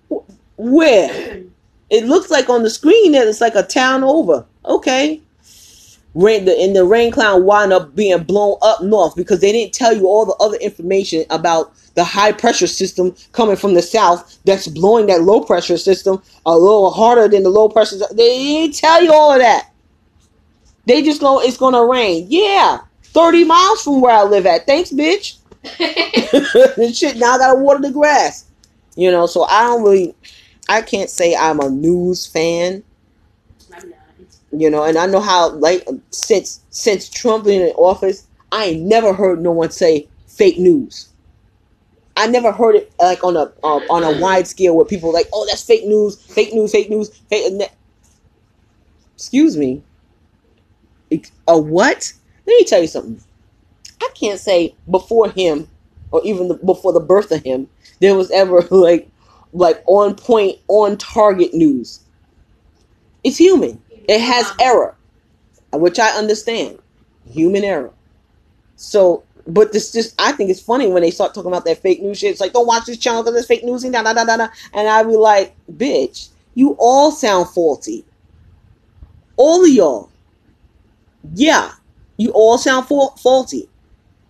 where? 0.57 1.43
It 1.91 2.07
looks 2.07 2.31
like 2.31 2.49
on 2.49 2.63
the 2.63 2.71
screen 2.71 3.13
that 3.13 3.29
it's 3.29 3.41
like 3.43 3.55
a 3.55 3.63
town 3.63 4.03
over. 4.03 4.45
Okay. 4.65 5.21
Rain 6.15 6.45
the 6.45 6.57
and 6.61 6.77
the 6.77 6.85
rain 6.85 7.11
cloud 7.11 7.43
wound 7.43 7.73
up 7.73 7.95
being 7.97 8.23
blown 8.23 8.57
up 8.63 8.83
north 8.83 9.17
because 9.17 9.41
they 9.41 9.51
didn't 9.51 9.75
tell 9.75 9.93
you 9.93 10.07
all 10.07 10.25
the 10.25 10.35
other 10.35 10.57
information 10.59 11.25
about 11.31 11.73
the 11.95 12.05
high 12.05 12.33
pressure 12.33 12.67
system 12.67 13.15
coming 13.33 13.57
from 13.57 13.75
the 13.75 13.83
south 13.83 14.39
that's 14.45 14.69
blowing 14.69 15.07
that 15.07 15.23
low 15.23 15.41
pressure 15.41 15.77
system 15.77 16.23
a 16.47 16.57
little 16.57 16.91
harder 16.91 17.27
than 17.29 17.43
the 17.43 17.49
low 17.49 17.69
pressure. 17.69 17.97
They 18.13 18.39
didn't 18.39 18.77
tell 18.77 19.03
you 19.03 19.13
all 19.13 19.33
of 19.33 19.41
that. 19.41 19.71
They 20.87 21.03
just 21.03 21.23
know 21.23 21.41
it's 21.41 21.57
gonna 21.57 21.85
rain. 21.85 22.27
Yeah. 22.29 22.79
30 23.03 23.45
miles 23.45 23.83
from 23.83 24.01
where 24.01 24.15
I 24.15 24.23
live 24.25 24.47
at. 24.47 24.67
Thanks, 24.67 24.91
bitch. 24.91 25.39
and 26.79 26.95
shit, 26.97 27.17
now 27.17 27.35
I 27.35 27.39
gotta 27.39 27.59
water 27.59 27.81
the 27.81 27.91
grass. 27.91 28.45
You 28.97 29.11
know, 29.11 29.27
so 29.27 29.45
I 29.45 29.63
don't 29.65 29.83
really 29.83 30.15
I 30.69 30.83
can't 30.83 31.11
say 31.11 31.35
I'm 31.35 31.61
a 31.61 31.71
news 31.71 32.27
fan. 32.27 32.83
You 34.61 34.71
know, 34.71 34.85
and 34.85 34.99
I 34.99 35.07
know 35.07 35.21
how 35.21 35.51
like 35.51 35.87
since 36.11 36.61
since 36.71 37.09
Trump 37.09 37.45
been 37.45 37.63
in 37.63 37.69
office, 37.77 38.27
I 38.53 38.67
ain't 38.67 38.83
never 38.83 39.13
heard 39.13 39.43
no 39.43 39.53
one 39.53 39.71
say 39.71 40.09
fake 40.27 40.59
news. 40.59 41.09
I 42.17 42.29
never 42.29 42.53
heard 42.53 42.77
it 42.77 42.93
like 43.01 43.25
on 43.25 43.37
a 43.37 43.53
uh, 43.63 43.81
on 43.91 44.05
a 44.05 44.21
wide 44.21 44.47
scale 44.47 44.77
where 44.77 44.85
people 44.85 45.13
like, 45.13 45.29
oh, 45.33 45.47
that's 45.49 45.65
fake 45.65 45.87
news, 45.87 46.17
fake 46.17 46.55
news, 46.55 46.73
fake 46.73 46.91
news, 46.91 47.09
fake. 47.29 47.53
ne-" 47.53 47.69
Excuse 49.15 49.57
me. 49.57 49.83
A 51.47 51.59
what? 51.59 52.13
Let 52.47 52.57
me 52.57 52.65
tell 52.65 52.81
you 52.81 52.87
something. 52.87 53.23
I 54.01 54.09
can't 54.15 54.41
say 54.41 54.75
before 54.91 55.31
him, 55.31 55.69
or 56.11 56.21
even 56.25 56.49
the, 56.49 56.55
before 56.55 56.93
the 56.93 57.01
birth 57.01 57.31
of 57.31 57.43
him, 57.43 57.69
there 58.01 58.17
was 58.17 58.31
ever 58.31 58.63
like 58.71 59.09
like 59.53 59.83
on 59.87 60.15
point, 60.15 60.59
on 60.69 60.97
target 60.97 61.55
news. 61.55 62.01
It's 63.23 63.39
human. 63.39 63.81
It 64.09 64.21
has 64.21 64.53
error, 64.61 64.97
which 65.73 65.99
I 65.99 66.11
understand. 66.11 66.79
Human 67.31 67.65
error. 67.65 67.93
So, 68.77 69.25
but 69.47 69.73
this 69.73 69.93
just, 69.93 70.15
I 70.21 70.33
think 70.33 70.51
it's 70.51 70.61
funny 70.61 70.87
when 70.87 71.03
they 71.03 71.11
start 71.11 71.35
talking 71.35 71.51
about 71.51 71.65
that 71.65 71.79
fake 71.79 72.03
news 72.03 72.19
shit. 72.19 72.31
It's 72.31 72.41
like, 72.41 72.53
don't 72.53 72.67
watch 72.67 72.87
this 72.87 72.99
channel 72.99 73.23
because 73.23 73.37
it's 73.37 73.47
fake 73.47 73.65
news 73.65 73.85
and 73.85 73.93
da 73.93 74.03
da 74.03 74.13
da 74.13 74.25
da 74.25 74.37
da. 74.37 74.49
And 74.73 74.89
I 74.89 75.03
be 75.03 75.17
like, 75.17 75.55
bitch, 75.73 76.29
you 76.55 76.77
all 76.79 77.11
sound 77.11 77.49
faulty. 77.49 78.05
All 79.37 79.65
of 79.65 79.71
y'all. 79.71 80.11
Yeah, 81.35 81.73
you 82.17 82.31
all 82.31 82.59
sound 82.59 82.87
fa- 82.87 83.17
faulty. 83.19 83.69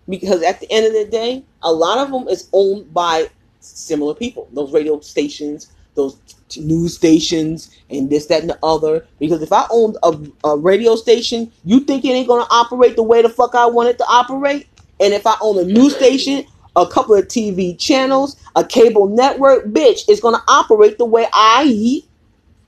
Because 0.08 0.42
at 0.42 0.60
the 0.60 0.70
end 0.70 0.86
of 0.86 0.92
the 0.92 1.06
day, 1.06 1.44
a 1.62 1.72
lot 1.72 1.98
of 1.98 2.10
them 2.10 2.28
is 2.28 2.48
owned 2.52 2.92
by 2.92 3.28
similar 3.60 4.14
people. 4.14 4.48
Those 4.52 4.72
radio 4.72 5.00
stations, 5.00 5.72
those 5.94 6.16
t- 6.48 6.60
news 6.60 6.94
stations, 6.94 7.76
and 7.90 8.10
this, 8.10 8.26
that, 8.26 8.40
and 8.40 8.50
the 8.50 8.58
other. 8.62 9.06
Because 9.18 9.42
if 9.42 9.52
I 9.52 9.66
owned 9.70 9.96
a, 10.02 10.18
a 10.48 10.56
radio 10.56 10.96
station, 10.96 11.50
you 11.64 11.80
think 11.80 12.04
it 12.04 12.10
ain't 12.10 12.28
gonna 12.28 12.46
operate 12.50 12.96
the 12.96 13.02
way 13.02 13.22
the 13.22 13.28
fuck 13.28 13.54
I 13.54 13.66
want 13.66 13.88
it 13.88 13.98
to 13.98 14.04
operate? 14.04 14.66
And 15.00 15.12
if 15.12 15.26
I 15.26 15.36
own 15.40 15.58
a 15.58 15.64
news 15.64 15.96
station, 15.96 16.44
a 16.76 16.86
couple 16.86 17.14
of 17.14 17.26
TV 17.26 17.78
channels, 17.78 18.36
a 18.56 18.64
cable 18.64 19.08
network, 19.08 19.66
bitch, 19.66 20.02
it's 20.08 20.20
gonna 20.20 20.42
operate 20.48 20.98
the 20.98 21.04
way 21.04 21.26
I 21.32 22.02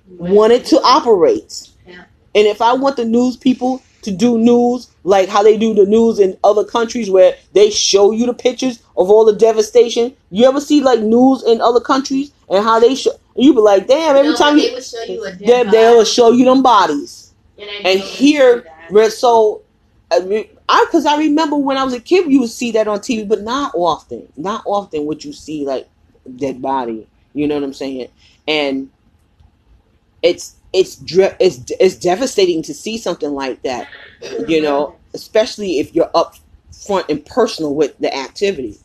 want 0.08 0.52
it 0.52 0.64
to 0.66 0.76
operate. 0.76 1.68
Yeah. 1.86 2.04
And 2.34 2.46
if 2.46 2.60
I 2.62 2.72
want 2.72 2.96
the 2.96 3.04
news 3.04 3.36
people 3.36 3.82
to 4.02 4.12
do 4.12 4.38
news 4.38 4.88
like 5.02 5.28
how 5.28 5.42
they 5.42 5.56
do 5.56 5.74
the 5.74 5.84
news 5.84 6.20
in 6.20 6.36
other 6.44 6.64
countries 6.64 7.10
where 7.10 7.34
they 7.54 7.70
show 7.70 8.12
you 8.12 8.26
the 8.26 8.34
pictures 8.34 8.78
of 8.96 9.10
all 9.10 9.24
the 9.24 9.34
devastation, 9.34 10.14
you 10.30 10.46
ever 10.46 10.60
see 10.60 10.80
like 10.80 11.00
news 11.00 11.42
in 11.44 11.60
other 11.60 11.80
countries 11.80 12.30
and 12.48 12.64
how 12.64 12.80
they 12.80 12.94
show? 12.94 13.12
You 13.34 13.52
be 13.54 13.60
like, 13.60 13.86
damn! 13.86 14.16
Every 14.16 14.30
No, 14.30 14.36
time 14.36 14.56
they 14.56 14.70
you, 14.72 14.80
show 14.80 15.02
you 15.02 15.24
a 15.24 15.32
they 15.32 15.62
they'll 15.64 16.04
show 16.04 16.32
you 16.32 16.44
them 16.44 16.62
bodies. 16.62 17.32
and, 17.58 17.86
And 17.86 18.00
here, 18.00 18.64
so, 19.10 19.62
I 20.10 20.20
mean, 20.20 20.48
I 20.68 20.84
because 20.86 21.06
I 21.06 21.18
remember 21.18 21.56
when 21.56 21.76
I 21.76 21.84
was 21.84 21.94
a 21.94 22.00
kid, 22.00 22.30
you 22.30 22.40
would 22.40 22.50
see 22.50 22.72
that 22.72 22.88
on 22.88 23.00
TV, 23.00 23.28
but 23.28 23.42
not 23.42 23.72
often. 23.74 24.26
Not 24.36 24.62
often 24.66 25.06
would 25.06 25.24
you 25.24 25.32
see 25.32 25.64
like 25.66 25.88
dead 26.36 26.60
body. 26.62 27.06
You 27.34 27.46
know 27.46 27.54
what 27.54 27.64
I'm 27.64 27.74
saying? 27.74 28.08
And 28.48 28.90
it's 30.22 30.56
it's 30.72 31.00
it's 31.40 31.70
it's 31.80 31.96
devastating 31.96 32.62
to 32.62 32.74
see 32.74 32.98
something 32.98 33.30
like 33.30 33.62
that. 33.62 33.88
You 34.48 34.60
know, 34.62 34.96
especially 35.14 35.78
if 35.78 35.94
you're 35.94 36.10
up 36.14 36.34
front 36.86 37.06
and 37.08 37.24
personal 37.24 37.74
with 37.74 37.96
the 37.98 38.14
activity. 38.14 38.78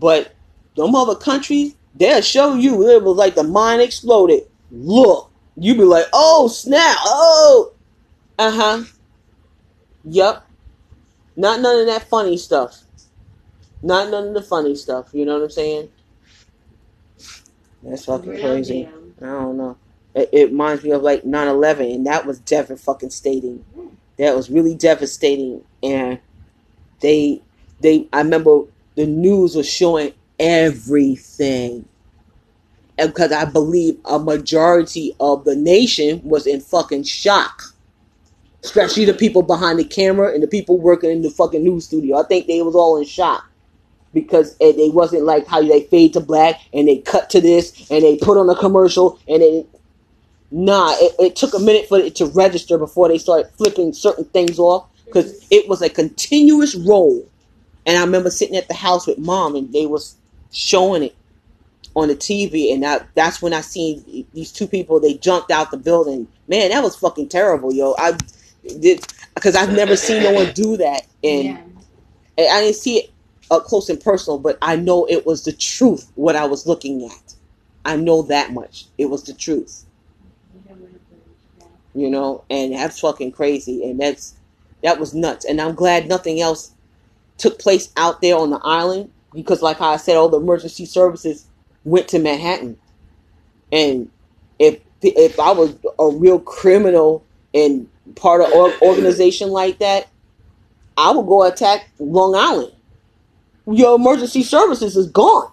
But 0.00 0.34
them 0.76 0.94
other 0.94 1.14
countries, 1.14 1.74
they'll 1.96 2.20
show 2.22 2.54
you 2.54 2.88
it 2.88 3.02
was 3.02 3.16
like 3.16 3.34
the 3.34 3.42
mine 3.44 3.80
exploded. 3.80 4.42
Look, 4.70 5.30
you 5.56 5.74
be 5.74 5.84
like, 5.84 6.06
oh 6.12 6.48
snap, 6.48 6.96
oh, 7.04 7.72
uh 8.38 8.50
huh, 8.50 8.84
yep. 10.04 10.42
Not 11.36 11.60
none 11.60 11.80
of 11.80 11.86
that 11.86 12.08
funny 12.08 12.36
stuff. 12.38 12.82
Not 13.82 14.10
none 14.10 14.28
of 14.28 14.34
the 14.34 14.42
funny 14.42 14.74
stuff. 14.74 15.10
You 15.12 15.26
know 15.26 15.34
what 15.34 15.44
I'm 15.44 15.50
saying? 15.50 15.90
That's 17.82 18.06
fucking 18.06 18.30
Real 18.30 18.40
crazy. 18.40 18.88
damn. 19.20 19.28
I 19.28 19.32
don't 19.32 19.56
know. 19.56 19.76
It, 20.14 20.30
it 20.32 20.44
reminds 20.50 20.82
me 20.82 20.90
of 20.92 21.02
like 21.02 21.24
9/11, 21.24 21.94
and 21.94 22.06
that 22.06 22.26
was 22.26 22.38
devastating. 22.40 22.76
Fucking 22.84 23.10
stating. 23.10 23.64
That 24.18 24.34
was 24.34 24.50
really 24.50 24.74
devastating, 24.74 25.62
and 25.82 26.18
they 27.00 27.42
they. 27.80 28.08
I 28.12 28.22
remember 28.22 28.62
the 28.94 29.06
news 29.06 29.54
was 29.54 29.68
showing 29.68 30.14
everything, 30.38 31.88
and 32.98 33.10
because 33.10 33.32
I 33.32 33.44
believe 33.44 33.98
a 34.04 34.18
majority 34.18 35.14
of 35.20 35.44
the 35.44 35.54
nation 35.56 36.20
was 36.24 36.46
in 36.46 36.60
fucking 36.60 37.04
shock, 37.04 37.62
especially 38.66 39.04
the 39.04 39.14
people 39.14 39.42
behind 39.42 39.78
the 39.78 39.84
camera 39.84 40.32
and 40.32 40.42
the 40.42 40.48
people 40.48 40.78
working 40.78 41.10
in 41.10 41.22
the 41.22 41.30
fucking 41.30 41.62
news 41.62 41.84
studio. 41.84 42.18
I 42.18 42.24
think 42.24 42.46
they 42.46 42.62
was 42.62 42.74
all 42.74 42.96
in 42.96 43.04
shock. 43.04 43.48
Because 44.14 44.56
it, 44.60 44.76
it 44.78 44.94
wasn't 44.94 45.24
like 45.24 45.46
how 45.46 45.60
they 45.60 45.82
fade 45.82 46.14
to 46.14 46.20
black 46.20 46.60
and 46.72 46.88
they 46.88 46.98
cut 46.98 47.28
to 47.30 47.40
this 47.40 47.90
and 47.90 48.02
they 48.02 48.16
put 48.16 48.38
on 48.38 48.48
a 48.48 48.56
commercial 48.56 49.20
and 49.28 49.42
it 49.42 49.68
nah 50.50 50.90
it, 50.92 51.14
it 51.18 51.36
took 51.36 51.52
a 51.52 51.58
minute 51.58 51.86
for 51.86 51.98
it 51.98 52.14
to 52.14 52.24
register 52.26 52.78
before 52.78 53.08
they 53.08 53.18
started 53.18 53.50
flipping 53.58 53.92
certain 53.92 54.24
things 54.24 54.58
off. 54.58 54.88
Because 55.04 55.46
it 55.50 55.68
was 55.68 55.82
a 55.82 55.90
continuous 55.90 56.74
roll. 56.74 57.28
And 57.84 57.98
i 57.98 58.00
remember 58.00 58.30
sitting 58.30 58.56
at 58.56 58.68
the 58.68 58.74
house 58.74 59.06
with 59.06 59.18
mom 59.18 59.54
and 59.54 59.70
they 59.72 59.84
was 59.84 60.16
showing 60.52 61.02
it 61.04 61.16
on 61.94 62.08
the 62.08 62.14
tv 62.14 62.72
and 62.72 62.84
I, 62.84 63.00
that's 63.14 63.40
when 63.40 63.54
i 63.54 63.60
seen 63.60 64.26
these 64.34 64.52
two 64.52 64.66
people 64.66 65.00
they 65.00 65.14
jumped 65.14 65.50
out 65.50 65.70
the 65.70 65.78
building 65.78 66.28
man 66.48 66.70
that 66.70 66.82
was 66.82 66.96
fucking 66.96 67.28
terrible 67.28 67.72
yo 67.72 67.94
i 67.98 68.16
did 68.80 69.06
because 69.34 69.56
i've 69.56 69.72
never 69.72 69.96
seen 69.96 70.22
no 70.22 70.32
one 70.32 70.52
do 70.52 70.76
that 70.76 71.06
and 71.24 71.44
yeah. 71.44 71.60
and 72.38 72.48
I 72.52 72.60
didn't 72.60 72.76
see 72.76 72.98
it 72.98 73.10
up 73.50 73.64
close 73.64 73.88
and 73.88 74.00
personal, 74.00 74.38
but 74.38 74.58
I 74.62 74.76
know 74.76 75.06
it 75.06 75.26
was 75.26 75.44
the 75.44 75.52
truth 75.52 76.10
what 76.14 76.36
I 76.36 76.46
was 76.46 76.66
looking 76.66 77.04
at. 77.04 77.34
I 77.84 77.96
know 77.96 78.22
that 78.22 78.52
much. 78.52 78.86
It 78.98 79.06
was 79.06 79.22
the 79.22 79.32
truth, 79.32 79.84
you 81.94 82.10
know, 82.10 82.44
and 82.50 82.72
that's 82.72 83.00
fucking 83.00 83.32
crazy. 83.32 83.88
And 83.88 84.00
that's 84.00 84.34
that 84.82 84.98
was 84.98 85.14
nuts. 85.14 85.44
And 85.44 85.60
I'm 85.60 85.74
glad 85.74 86.08
nothing 86.08 86.40
else 86.40 86.72
took 87.38 87.58
place 87.58 87.92
out 87.96 88.20
there 88.20 88.36
on 88.36 88.50
the 88.50 88.60
island 88.64 89.10
because, 89.36 89.62
like 89.62 89.80
I 89.80 89.96
said, 89.96 90.16
all 90.16 90.28
the 90.28 90.40
emergency 90.40 90.86
services 90.86 91.46
went 91.84 92.08
to 92.08 92.18
Manhattan. 92.18 92.76
And 93.70 94.10
if 94.58 94.80
if 95.02 95.38
I 95.38 95.52
was 95.52 95.76
a 95.98 96.08
real 96.08 96.40
criminal 96.40 97.24
and 97.54 97.88
part 98.16 98.40
of 98.40 98.48
an 98.48 98.74
organization 98.82 99.50
like 99.50 99.78
that, 99.78 100.08
I 100.96 101.12
would 101.12 101.26
go 101.26 101.44
attack 101.44 101.88
Long 102.00 102.34
Island 102.34 102.72
your 103.66 103.96
emergency 103.96 104.42
services 104.42 104.96
is 104.96 105.08
gone. 105.08 105.50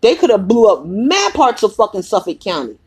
They 0.00 0.16
could 0.16 0.30
have 0.30 0.48
blew 0.48 0.72
up 0.72 0.84
mad 0.84 1.34
parts 1.34 1.62
of 1.62 1.74
fucking 1.74 2.02
Suffolk 2.02 2.40
County. 2.40 2.78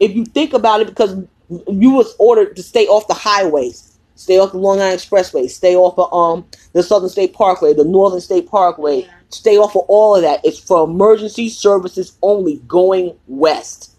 If 0.00 0.14
you 0.14 0.24
think 0.24 0.52
about 0.52 0.80
it, 0.80 0.88
because 0.88 1.16
you 1.48 1.90
was 1.90 2.14
ordered 2.18 2.56
to 2.56 2.62
stay 2.62 2.86
off 2.86 3.08
the 3.08 3.14
highways, 3.14 3.85
stay 4.16 4.38
off 4.38 4.52
the 4.52 4.58
Long 4.58 4.80
Island 4.80 5.00
Expressway, 5.00 5.48
stay 5.48 5.76
off 5.76 5.98
of 5.98 6.12
um 6.12 6.44
the 6.72 6.82
Southern 6.82 7.08
State 7.08 7.32
Parkway, 7.32 7.72
the 7.72 7.84
Northern 7.84 8.20
State 8.20 8.48
Parkway, 8.48 9.02
Yeah. 9.02 9.08
stay 9.30 9.56
off 9.56 9.76
of 9.76 9.84
all 9.88 10.16
of 10.16 10.22
that. 10.22 10.40
It's 10.44 10.58
for 10.58 10.84
emergency 10.84 11.48
services 11.48 12.16
only 12.22 12.56
going 12.66 13.14
west. 13.28 13.92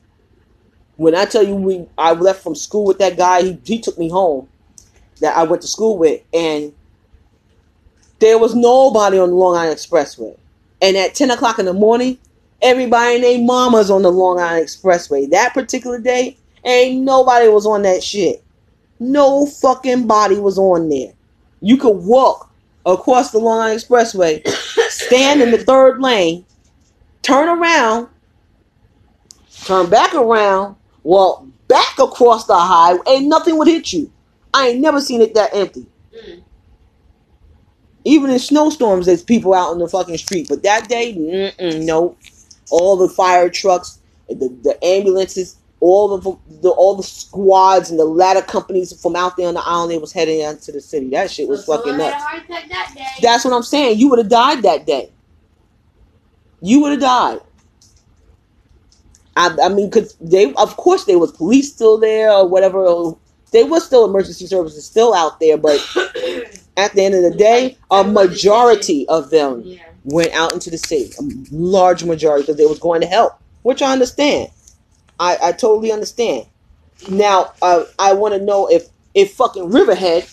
When 0.98 1.16
I 1.16 1.26
tell 1.26 1.44
you 1.44 1.56
we 1.56 1.86
I 1.98 2.12
left 2.14 2.44
from 2.44 2.56
school 2.56 2.84
with 2.84 3.00
that 3.00 3.16
guy, 3.18 3.44
he, 3.44 3.60
he 3.64 3.80
took 3.80 3.98
me 3.98 4.10
home 4.10 4.50
that 5.22 5.38
I 5.38 5.44
went 5.44 5.62
to 5.62 5.68
school 5.68 5.98
with 5.98 6.22
and 6.34 6.74
there 8.20 8.38
was 8.38 8.56
nobody 8.56 9.20
on 9.20 9.30
the 9.30 9.36
Long 9.36 9.56
Island 9.56 9.78
Expressway. 9.78 10.36
And 10.82 10.98
at 10.98 11.16
10 11.16 11.32
o'clock 11.32 11.60
in 11.60 11.66
the 11.66 11.74
morning, 11.74 12.18
everybody 12.62 13.16
and 13.16 13.24
their 13.24 13.40
mamas 13.40 13.92
on 13.92 14.02
the 14.02 14.12
Long 14.12 14.40
Island 14.40 14.66
Expressway. 14.66 15.30
That 15.30 15.54
particular 15.54 16.00
day, 16.00 16.38
ain't 16.64 17.04
nobody 17.04 17.48
was 17.48 17.66
on 17.66 17.84
that 17.84 18.04
shit. 18.04 18.44
No 19.00 19.46
fucking 19.46 20.08
body 20.08 20.38
was 20.38 20.58
on 20.58 20.90
there. 20.90 21.14
You 21.62 21.78
could 21.78 21.98
walk 21.98 22.52
across 22.86 23.32
the 23.32 23.40
Long 23.40 23.60
Island 23.60 23.82
Expressway, 23.82 24.48
stand 24.90 25.42
in 25.42 25.52
the 25.52 25.58
third 25.58 26.02
lane, 26.02 26.46
turn 27.22 27.50
around, 27.50 28.08
turn 29.66 29.90
back 29.90 30.14
around, 30.14 30.76
walk 31.04 31.46
back 31.68 32.00
across 32.00 32.46
the 32.46 32.58
highway, 32.58 33.02
and 33.08 33.30
nothing 33.30 33.58
would 33.58 33.68
hit 33.68 33.92
you. 33.92 34.12
I 34.54 34.70
ain't 34.70 34.80
never 34.80 35.02
seen 35.02 35.22
it 35.22 35.34
that 35.34 35.54
empty. 35.54 35.86
Mm. 36.16 36.44
Even 38.06 38.30
in 38.30 38.40
snowstorms, 38.40 39.06
there's 39.06 39.22
people 39.22 39.54
out 39.54 39.72
on 39.72 39.80
the 39.80 39.88
fucking 39.88 40.18
street. 40.18 40.48
But 40.48 40.64
that 40.64 40.88
day, 40.88 41.14
no. 41.60 42.16
All 42.70 42.96
the 42.96 43.10
fire 43.10 43.50
trucks, 43.50 44.00
the, 44.30 44.48
the 44.64 44.78
ambulances, 44.84 45.58
all 45.80 46.18
the, 46.18 46.38
the 46.62 46.70
all 46.70 46.96
the 46.96 47.04
squads 47.04 47.90
and 47.92 48.00
the 48.00 48.06
ladder 48.06 48.42
companies 48.42 49.00
from 49.00 49.16
out 49.16 49.38
there 49.38 49.48
on 49.48 49.54
the 49.54 49.62
island, 49.64 49.92
they 49.92 49.98
was 49.98 50.12
heading 50.12 50.44
out 50.44 50.62
to 50.62 50.72
the 50.72 50.82
city. 50.82 51.10
That 51.10 51.30
shit 51.30 51.48
was 51.48 51.66
So 51.66 51.78
fucking 51.78 51.98
nuts. 51.98 52.16
a 52.16 52.20
heart 52.20 52.44
attack 52.44 52.70
that. 52.96 53.18
That's 53.22 53.46
what 53.46 53.54
I'm 53.54 53.64
saying. 53.64 54.00
You 54.00 54.10
would 54.10 54.20
have 54.20 54.30
died 54.30 54.64
that 54.64 54.86
day. 54.86 55.12
You 56.62 56.82
would 56.82 56.92
have 56.94 57.02
died. 57.02 57.40
I, 59.36 59.56
I 59.64 59.70
mean, 59.70 59.92
cause 59.92 60.16
they, 60.20 60.52
of 60.56 60.76
course, 60.78 61.06
there 61.06 61.20
was 61.20 61.32
police 61.32 61.72
still 61.72 62.00
there 62.00 62.32
or 62.32 62.48
whatever. 62.48 63.12
They 63.52 63.64
was 63.64 63.86
still 63.86 64.06
emergency 64.06 64.48
services 64.48 64.84
still 64.84 65.14
out 65.14 65.40
there, 65.40 65.58
but 65.58 65.80
at 66.78 66.94
the 66.94 67.04
end 67.04 67.14
of 67.14 67.22
the 67.22 67.38
day, 67.38 67.78
a 67.92 68.04
majority 68.04 69.08
of 69.10 69.30
them 69.30 69.62
yeah. 69.64 69.84
went 70.06 70.34
out 70.34 70.54
into 70.54 70.72
the 70.72 70.78
city. 70.80 71.12
A 71.20 71.24
large 71.52 72.04
majority 72.04 72.44
because 72.44 72.58
they 72.58 72.66
was 72.66 72.80
going 72.80 73.02
to 73.02 73.08
help, 73.08 73.34
which 73.62 73.84
I 73.84 73.94
understand. 73.94 74.50
I, 75.20 75.38
I 75.42 75.52
totally 75.52 75.92
understand. 75.92 76.48
Now, 77.10 77.54
uh, 77.62 77.86
I 78.00 78.14
want 78.14 78.34
to 78.36 78.42
know 78.44 78.68
if 78.68 78.88
if 79.14 79.34
fucking 79.34 79.72
Riverhead 79.72 80.28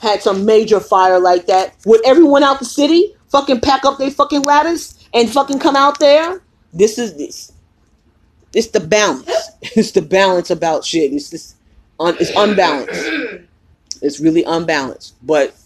had 0.00 0.22
some 0.22 0.44
major 0.44 0.80
fire 0.80 1.18
like 1.18 1.46
that, 1.46 1.74
would 1.86 2.04
everyone 2.06 2.42
out 2.42 2.58
the 2.58 2.64
city 2.64 3.14
fucking 3.30 3.60
pack 3.60 3.84
up 3.84 3.98
their 3.98 4.10
fucking 4.10 4.42
ladders 4.42 4.98
and 5.12 5.30
fucking 5.30 5.58
come 5.58 5.76
out 5.76 5.98
there? 5.98 6.42
This 6.72 6.98
is 6.98 7.16
this. 7.16 7.52
It's 8.54 8.68
the 8.68 8.80
balance. 8.80 9.30
It's 9.76 9.92
the 9.92 10.02
balance 10.02 10.50
about 10.50 10.84
shit. 10.84 11.12
It's 11.12 11.30
just 11.30 11.56
Un, 12.00 12.16
it's 12.20 12.30
unbalanced. 12.36 13.46
It's 14.02 14.20
really 14.20 14.44
unbalanced. 14.44 15.14
But 15.22 15.56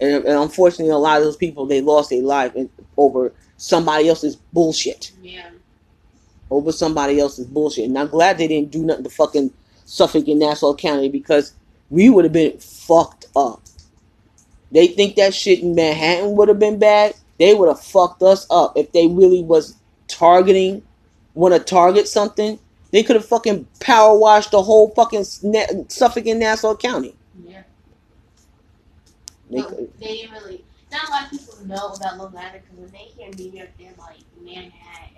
and, 0.00 0.24
and 0.24 0.38
unfortunately, 0.38 0.92
a 0.92 0.96
lot 0.98 1.18
of 1.18 1.24
those 1.24 1.36
people 1.36 1.66
they 1.66 1.80
lost 1.80 2.10
their 2.10 2.22
life 2.22 2.54
in, 2.54 2.70
over 2.96 3.32
somebody 3.56 4.08
else's 4.08 4.36
bullshit. 4.36 5.12
yeah. 5.22 5.50
Over 6.50 6.72
somebody 6.72 7.20
else's 7.20 7.46
bullshit. 7.46 7.84
And 7.84 7.98
I'm 7.98 8.08
glad 8.08 8.38
they 8.38 8.48
didn't 8.48 8.70
do 8.70 8.82
nothing 8.82 9.04
to 9.04 9.10
fucking 9.10 9.52
Suffolk 9.84 10.28
and 10.28 10.38
Nassau 10.40 10.74
County 10.74 11.08
because 11.08 11.52
we 11.90 12.10
would 12.10 12.24
have 12.24 12.32
been 12.32 12.58
fucked 12.58 13.26
up. 13.36 13.62
They 14.70 14.88
think 14.88 15.16
that 15.16 15.34
shit 15.34 15.60
in 15.60 15.74
Manhattan 15.74 16.36
would 16.36 16.48
have 16.48 16.58
been 16.58 16.78
bad. 16.78 17.14
They 17.38 17.54
would 17.54 17.68
have 17.68 17.80
fucked 17.80 18.22
us 18.22 18.46
up 18.50 18.76
if 18.76 18.92
they 18.92 19.06
really 19.06 19.42
was 19.42 19.76
targeting, 20.08 20.82
want 21.34 21.54
to 21.54 21.60
target 21.60 22.08
something. 22.08 22.58
They 22.90 23.02
could 23.02 23.16
have 23.16 23.26
fucking 23.26 23.66
power 23.80 24.18
washed 24.18 24.50
the 24.50 24.62
whole 24.62 24.90
fucking 24.90 25.24
Suffolk 25.24 26.26
and 26.26 26.40
Nassau 26.40 26.74
County. 26.74 27.14
Yeah. 27.46 27.62
They 29.50 29.60
But 29.60 29.68
could, 29.68 29.92
they 30.00 30.06
didn't 30.06 30.32
really. 30.32 30.64
Not 30.90 31.08
a 31.08 31.10
lot 31.10 31.24
of 31.24 31.30
people 31.30 31.54
know 31.66 31.92
about 31.94 32.16
Long 32.16 32.34
Island 32.36 32.62
because 32.62 32.78
when 32.78 32.90
they 32.90 33.10
hear 33.16 33.30
New 33.36 33.50
York, 33.58 33.68
they're 33.78 33.92
like 33.98 34.18
Manhattan. 34.42 35.17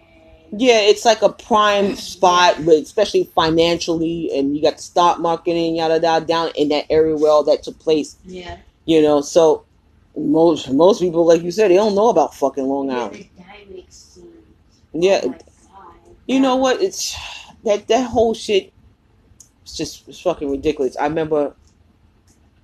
Yeah, 0.53 0.81
it's 0.81 1.05
like 1.05 1.23
a 1.23 1.29
prime 1.29 1.95
spot, 1.95 2.57
but 2.65 2.75
especially 2.75 3.31
financially, 3.35 4.31
and 4.35 4.57
you 4.57 4.63
got 4.63 4.77
the 4.77 4.83
stock 4.83 5.21
market 5.21 5.53
and 5.53 5.77
yada 5.77 6.01
yada 6.01 6.27
down 6.27 6.51
in 6.57 6.69
that 6.71 6.87
area 6.91 7.17
where 7.17 7.31
all 7.31 7.45
that 7.45 7.63
took 7.63 7.79
place. 7.79 8.17
Yeah. 8.25 8.59
You 8.85 9.01
know, 9.01 9.21
so 9.21 9.65
most 10.17 10.71
most 10.73 11.01
people, 11.01 11.25
like 11.25 11.43
you 11.43 11.51
said, 11.51 11.71
they 11.71 11.77
don't 11.77 11.95
know 11.95 12.09
about 12.09 12.35
fucking 12.35 12.65
Long 12.67 12.91
Island. 12.91 13.29
Yeah, 14.93 15.21
Oh 15.25 15.35
you 16.27 16.41
know 16.41 16.57
what? 16.57 16.83
It's 16.83 17.17
that 17.65 17.87
that 17.89 18.09
whole 18.09 18.35
shit. 18.35 18.73
It's 19.63 19.77
just 19.77 20.09
it's 20.09 20.21
fucking 20.21 20.51
ridiculous. 20.51 20.97
I 20.97 21.07
remember 21.07 21.55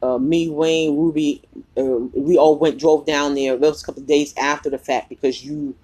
uh, 0.02 0.18
me, 0.18 0.48
Wayne, 0.48 0.96
Ruby, 0.96 1.42
uh, 1.76 1.82
we 1.82 2.36
all 2.36 2.58
went 2.58 2.78
drove 2.78 3.06
down 3.06 3.34
there. 3.34 3.54
It 3.54 3.60
was 3.60 3.82
a 3.82 3.86
couple 3.86 4.02
of 4.02 4.08
days 4.08 4.34
after 4.36 4.70
the 4.70 4.78
fact 4.78 5.08
because 5.08 5.44
you 5.44 5.74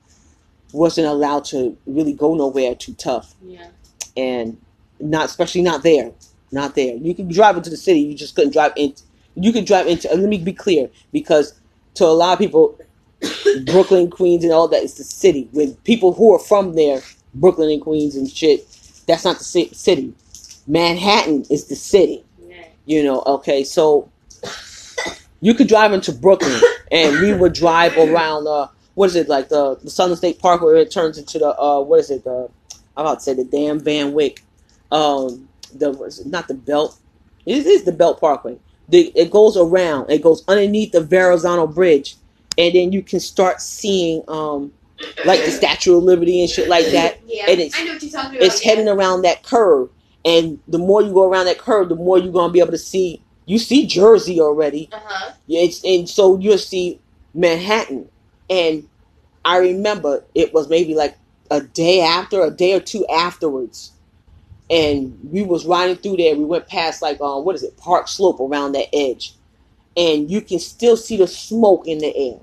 wasn't 0.72 1.06
allowed 1.06 1.44
to 1.46 1.76
really 1.86 2.12
go 2.12 2.34
nowhere 2.34 2.74
too 2.74 2.94
tough. 2.94 3.34
Yeah. 3.44 3.68
and 4.16 4.56
not 5.00 5.24
especially 5.26 5.62
not 5.62 5.82
there, 5.82 6.12
not 6.52 6.74
there. 6.74 6.94
You 6.96 7.14
could 7.14 7.28
drive 7.28 7.56
into 7.56 7.70
the 7.70 7.76
city, 7.76 8.00
you 8.00 8.14
just 8.14 8.34
couldn't 8.34 8.52
drive 8.52 8.72
in. 8.76 8.94
You 9.34 9.52
could 9.52 9.64
drive 9.64 9.86
into. 9.86 10.08
Let 10.08 10.28
me 10.28 10.38
be 10.38 10.52
clear, 10.52 10.90
because 11.12 11.54
to 11.94 12.04
a 12.04 12.08
lot 12.08 12.34
of 12.34 12.38
people, 12.38 12.78
Brooklyn, 13.66 14.10
Queens, 14.10 14.44
and 14.44 14.52
all 14.52 14.68
that 14.68 14.82
is 14.82 14.94
the 14.94 15.04
city. 15.04 15.48
With 15.52 15.82
people 15.84 16.12
who 16.12 16.34
are 16.34 16.38
from 16.38 16.74
there, 16.74 17.00
Brooklyn 17.34 17.70
and 17.70 17.80
Queens 17.82 18.14
and 18.16 18.28
shit, 18.30 18.66
That's 19.06 19.24
not 19.24 19.38
the 19.38 19.44
city. 19.44 20.14
Manhattan 20.66 21.44
is 21.50 21.66
the 21.66 21.76
city. 21.76 22.24
Yeah. 22.46 22.64
You 22.86 23.02
know, 23.04 23.22
okay, 23.26 23.64
so 23.64 24.08
you 25.40 25.54
could 25.54 25.66
drive 25.68 25.92
into 25.92 26.12
Brooklyn 26.12 26.60
and 26.92 27.20
we 27.20 27.32
would 27.32 27.52
drive 27.54 27.96
around 27.96 28.46
uh 28.46 28.68
what 28.94 29.06
is 29.06 29.16
it 29.16 29.28
like 29.28 29.48
the 29.48 29.76
the 29.76 29.90
Southern 29.90 30.16
State 30.16 30.38
Park 30.38 30.60
where 30.62 30.76
it 30.76 30.90
turns 30.90 31.18
into 31.18 31.38
the 31.38 31.58
uh 31.60 31.80
what 31.80 32.00
is 32.00 32.10
it 32.10 32.24
the 32.24 32.48
I'm 32.96 33.06
about 33.06 33.18
to 33.18 33.24
say 33.24 33.34
the 33.34 33.44
damn 33.44 33.80
Van 33.80 34.12
Wyck 34.12 34.42
um 34.90 35.48
the 35.74 35.90
what 35.92 36.08
is 36.08 36.18
it, 36.20 36.26
not 36.26 36.48
the 36.48 36.54
belt 36.54 36.98
it 37.46 37.66
is 37.66 37.84
the 37.84 37.92
Belt 37.92 38.20
Parkway 38.20 38.58
the 38.88 39.10
it 39.14 39.30
goes 39.30 39.56
around 39.56 40.10
it 40.10 40.22
goes 40.22 40.44
underneath 40.48 40.92
the 40.92 41.00
Verrazano 41.00 41.66
Bridge 41.66 42.16
and 42.58 42.74
then 42.74 42.92
you 42.92 43.02
can 43.02 43.20
start 43.20 43.60
seeing 43.60 44.22
um 44.28 44.72
like 45.24 45.44
the 45.44 45.50
Statue 45.50 45.96
of 45.96 46.04
Liberty 46.04 46.40
and 46.42 46.50
shit 46.50 46.68
like 46.68 46.86
that 46.92 47.18
Yeah. 47.26 47.46
And 47.48 47.60
it's- 47.60 47.74
I 47.80 47.84
know 47.84 47.94
what 47.94 48.02
you're 48.02 48.12
talking 48.12 48.36
about. 48.36 48.46
it's 48.46 48.60
heading 48.60 48.88
around 48.88 49.22
that 49.22 49.42
curve 49.42 49.88
and 50.24 50.60
the 50.68 50.78
more 50.78 51.02
you 51.02 51.12
go 51.12 51.24
around 51.28 51.46
that 51.46 51.58
curve 51.58 51.88
the 51.88 51.96
more 51.96 52.18
you're 52.18 52.32
gonna 52.32 52.52
be 52.52 52.60
able 52.60 52.70
to 52.72 52.78
see 52.78 53.22
you 53.46 53.58
see 53.58 53.86
Jersey 53.86 54.40
already 54.40 54.88
Uh 54.92 54.98
huh. 55.02 55.32
yeah, 55.46 55.62
it's 55.62 55.82
and 55.84 56.08
so 56.08 56.38
you'll 56.38 56.58
see 56.58 57.00
Manhattan, 57.34 58.08
and 58.50 58.88
I 59.44 59.58
remember 59.58 60.24
it 60.34 60.52
was 60.54 60.68
maybe 60.68 60.94
like 60.94 61.16
a 61.50 61.60
day 61.60 62.00
after, 62.00 62.42
a 62.42 62.50
day 62.50 62.74
or 62.74 62.80
two 62.80 63.06
afterwards, 63.06 63.92
and 64.70 65.18
we 65.30 65.42
was 65.42 65.66
riding 65.66 65.96
through 65.96 66.16
there. 66.16 66.36
We 66.36 66.44
went 66.44 66.68
past 66.68 67.02
like 67.02 67.20
um, 67.20 67.44
what 67.44 67.54
is 67.54 67.62
it, 67.62 67.76
Park 67.76 68.08
Slope 68.08 68.40
around 68.40 68.72
that 68.72 68.94
edge, 68.94 69.34
and 69.96 70.30
you 70.30 70.40
can 70.40 70.58
still 70.58 70.96
see 70.96 71.16
the 71.16 71.26
smoke 71.26 71.86
in 71.86 71.98
the 71.98 72.14
air. 72.16 72.38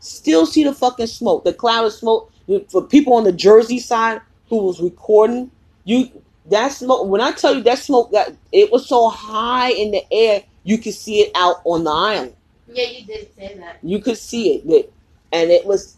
Still 0.00 0.46
see 0.46 0.64
the 0.64 0.74
fucking 0.74 1.06
smoke, 1.06 1.44
the 1.44 1.52
cloud 1.52 1.86
of 1.86 1.92
smoke. 1.92 2.30
For 2.70 2.82
people 2.82 3.14
on 3.14 3.24
the 3.24 3.32
Jersey 3.32 3.78
side 3.78 4.20
who 4.48 4.58
was 4.64 4.80
recording, 4.80 5.50
you 5.84 6.10
that 6.50 6.68
smoke. 6.72 7.06
When 7.06 7.20
I 7.20 7.32
tell 7.32 7.54
you 7.54 7.62
that 7.62 7.78
smoke, 7.78 8.10
that 8.12 8.36
it 8.50 8.70
was 8.70 8.88
so 8.88 9.08
high 9.08 9.70
in 9.70 9.92
the 9.92 10.02
air, 10.12 10.42
you 10.64 10.78
could 10.78 10.94
see 10.94 11.20
it 11.20 11.30
out 11.34 11.56
on 11.64 11.84
the 11.84 11.90
island. 11.90 12.34
Yeah, 12.66 12.84
you 12.84 13.06
did 13.06 13.34
say 13.36 13.56
that. 13.58 13.78
You 13.82 14.00
could 14.00 14.18
see 14.18 14.54
it, 14.54 14.66
that- 14.68 14.92
and 15.32 15.50
it 15.50 15.64
was 15.64 15.96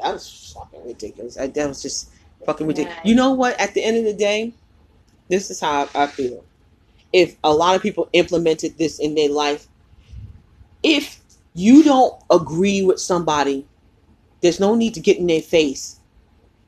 that 0.00 0.12
was 0.12 0.54
fucking 0.56 0.86
ridiculous. 0.86 1.38
I, 1.38 1.48
that 1.48 1.68
was 1.68 1.82
just 1.82 2.10
fucking 2.46 2.66
ridiculous. 2.66 2.98
You 3.04 3.14
know 3.14 3.32
what? 3.32 3.58
At 3.60 3.74
the 3.74 3.82
end 3.82 3.96
of 3.96 4.04
the 4.04 4.14
day, 4.14 4.52
this 5.28 5.50
is 5.50 5.60
how 5.60 5.88
I, 5.94 6.06
feel. 6.06 6.44
If 7.12 7.36
a 7.42 7.52
lot 7.52 7.76
of 7.76 7.82
people 7.82 8.08
implemented 8.12 8.78
this 8.78 8.98
in 8.98 9.14
their 9.14 9.28
life, 9.28 9.66
if 10.82 11.20
you 11.54 11.82
don't 11.82 12.14
agree 12.30 12.82
with 12.84 13.00
somebody, 13.00 13.66
there's 14.40 14.60
no 14.60 14.74
need 14.74 14.94
to 14.94 15.00
get 15.00 15.18
in 15.18 15.26
their 15.26 15.42
face 15.42 15.98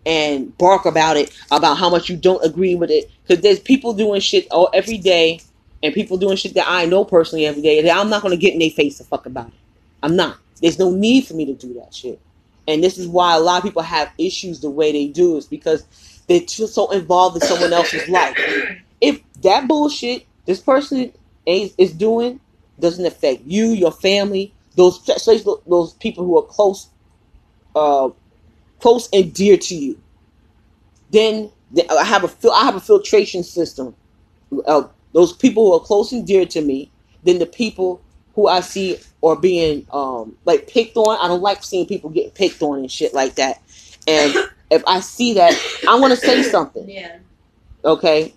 and 0.07 0.57
bark 0.59 0.87
about 0.87 1.17
it 1.17 1.31
about 1.51 1.77
how 1.77 1.91
much 1.91 2.09
you 2.09 2.17
don't 2.17 2.43
agree 2.45 2.75
with 2.75 2.91
it 2.91 3.11
because 3.23 3.43
there's 3.43 3.61
people 3.61 3.93
doing 3.93 4.19
shit 4.21 4.49
all 4.51 4.71
every 4.73 4.97
day 4.97 5.39
and 5.83 5.95
people 5.95 6.17
doing 6.17 6.37
shit 6.37 6.55
that 6.55 6.65
I 6.67 6.87
know 6.87 7.05
personally 7.05 7.47
every 7.47 7.63
day 7.63 7.83
that 7.83 7.97
I'm 7.97 8.09
not 8.09 8.23
going 8.23 8.33
to 8.33 8.41
get 8.41 8.55
in 8.55 8.59
their 8.59 8.71
face 8.71 8.99
to 8.99 9.05
fuck 9.05 9.27
about 9.27 9.49
it. 9.49 9.55
I'm 10.03 10.17
not. 10.17 10.39
There's 10.61 10.79
no 10.79 10.91
need 10.91 11.27
for 11.27 11.35
me 11.35 11.47
to 11.47 11.55
do 11.55 11.75
that 11.75 11.95
shit. 11.95 12.21
And 12.69 12.85
this 12.85 12.99
is 12.99 13.09
why 13.09 13.35
a 13.35 13.41
lot 13.41 13.59
of 13.59 13.65
people 13.65 13.83
have 13.83 14.13
issues 14.19 14.61
the 14.61 14.71
way 14.71 14.93
they 14.93 15.07
do 15.07 15.37
is 15.37 15.47
because 15.47 15.85
they're 16.29 16.47
so 16.47 16.91
involved 16.91 17.37
in 17.37 17.43
someone 17.43 17.73
else's 17.73 18.09
life. 18.09 18.37
If 19.01 19.21
that 19.43 19.67
bullshit 19.67 20.27
this 20.47 20.61
person 20.61 21.13
is, 21.47 21.93
doing 21.93 22.41
doesn't 22.79 23.05
affect 23.05 23.43
you, 23.45 23.67
your 23.69 23.93
family, 23.93 24.55
those 24.77 25.05
those 25.67 25.93
people 25.95 26.25
who 26.25 26.39
are 26.39 26.43
close, 26.43 26.89
uh, 27.75 28.11
close 28.79 29.09
and 29.13 29.33
dear 29.35 29.57
to 29.57 29.75
you, 29.75 30.01
then 31.11 31.51
I 31.91 32.05
have 32.05 32.25
a 32.25 32.51
I 32.51 32.65
have 32.65 32.77
a 32.77 32.81
filtration 32.81 33.43
system. 33.43 33.95
Uh, 34.67 34.85
those 35.13 35.33
people 35.33 35.67
who 35.67 35.75
are 35.75 35.81
close 35.85 36.13
and 36.13 36.27
dear 36.27 36.47
to 36.47 36.61
me, 36.61 36.91
then 37.25 37.39
the 37.39 37.47
people 37.47 38.01
who 38.35 38.47
I 38.49 38.61
see 38.61 38.99
are 39.23 39.37
being 39.37 39.87
um 39.93 40.37
like 40.45 40.69
picked 40.69 40.97
on. 40.97 41.19
I 41.21 41.29
don't 41.29 41.43
like 41.43 41.63
seeing 41.63 41.87
people 41.87 42.11
getting 42.11 42.31
picked 42.31 42.63
on 42.63 42.79
and 42.79 42.91
shit 42.91 43.15
like 43.15 43.37
that. 43.37 43.63
And 44.07 44.35
if 44.71 44.83
I 44.87 45.01
see 45.01 45.35
that, 45.35 45.59
I 45.89 45.99
want 45.99 46.13
to 46.13 46.17
say 46.17 46.43
something. 46.43 46.89
Yeah. 46.89 47.19
Okay, 47.85 48.35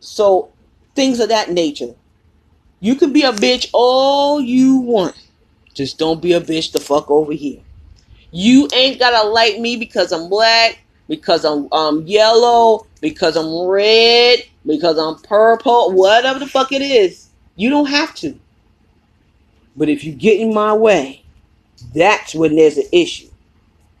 so 0.00 0.52
things 0.94 1.20
of 1.20 1.28
that 1.28 1.50
nature. 1.50 1.94
You 2.82 2.94
can 2.94 3.12
be 3.12 3.22
a 3.22 3.32
bitch 3.32 3.68
all 3.74 4.40
you 4.40 4.78
want, 4.78 5.14
just 5.74 5.98
don't 5.98 6.22
be 6.22 6.32
a 6.32 6.40
bitch 6.40 6.72
the 6.72 6.80
fuck 6.80 7.10
over 7.10 7.32
here. 7.32 7.60
You 8.30 8.68
ain't 8.74 8.98
gotta 8.98 9.28
like 9.28 9.58
me 9.58 9.76
because 9.76 10.12
I'm 10.12 10.28
black, 10.28 10.78
because 11.08 11.44
I'm 11.44 11.70
um 11.72 12.06
yellow, 12.06 12.86
because 13.00 13.36
I'm 13.36 13.66
red, 13.66 14.40
because 14.64 14.98
I'm 14.98 15.16
purple, 15.22 15.92
whatever 15.92 16.38
the 16.38 16.46
fuck 16.46 16.72
it 16.72 16.82
is. 16.82 17.28
You 17.56 17.68
don't 17.68 17.86
have 17.86 18.14
to. 18.16 18.38
But 19.80 19.88
if 19.88 20.04
you 20.04 20.12
get 20.12 20.38
in 20.38 20.52
my 20.52 20.74
way, 20.74 21.24
that's 21.94 22.34
when 22.34 22.54
there's 22.54 22.76
an 22.76 22.84
issue. 22.92 23.30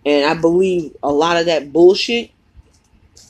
And 0.04 0.26
I 0.26 0.38
believe 0.38 0.94
a 1.02 1.10
lot 1.10 1.38
of 1.38 1.46
that 1.46 1.72
bullshit 1.72 2.32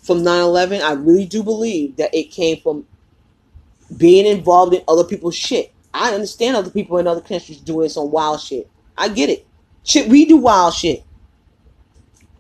from 0.02 0.22
9-11, 0.22 0.82
I 0.82 0.94
really 0.94 1.26
do 1.26 1.44
believe 1.44 1.94
that 1.98 2.12
it 2.12 2.32
came 2.32 2.60
from 2.60 2.88
being 3.96 4.26
involved 4.26 4.74
in 4.74 4.82
other 4.88 5.04
people's 5.04 5.36
shit. 5.36 5.72
I 5.94 6.12
understand 6.12 6.56
other 6.56 6.70
people 6.70 6.98
in 6.98 7.06
other 7.06 7.20
countries 7.20 7.58
doing 7.58 7.88
some 7.88 8.10
wild 8.10 8.40
shit. 8.40 8.68
I 8.98 9.10
get 9.10 9.30
it. 9.30 9.46
Shit, 9.84 10.08
we 10.08 10.24
do 10.24 10.36
wild 10.36 10.74
shit. 10.74 11.04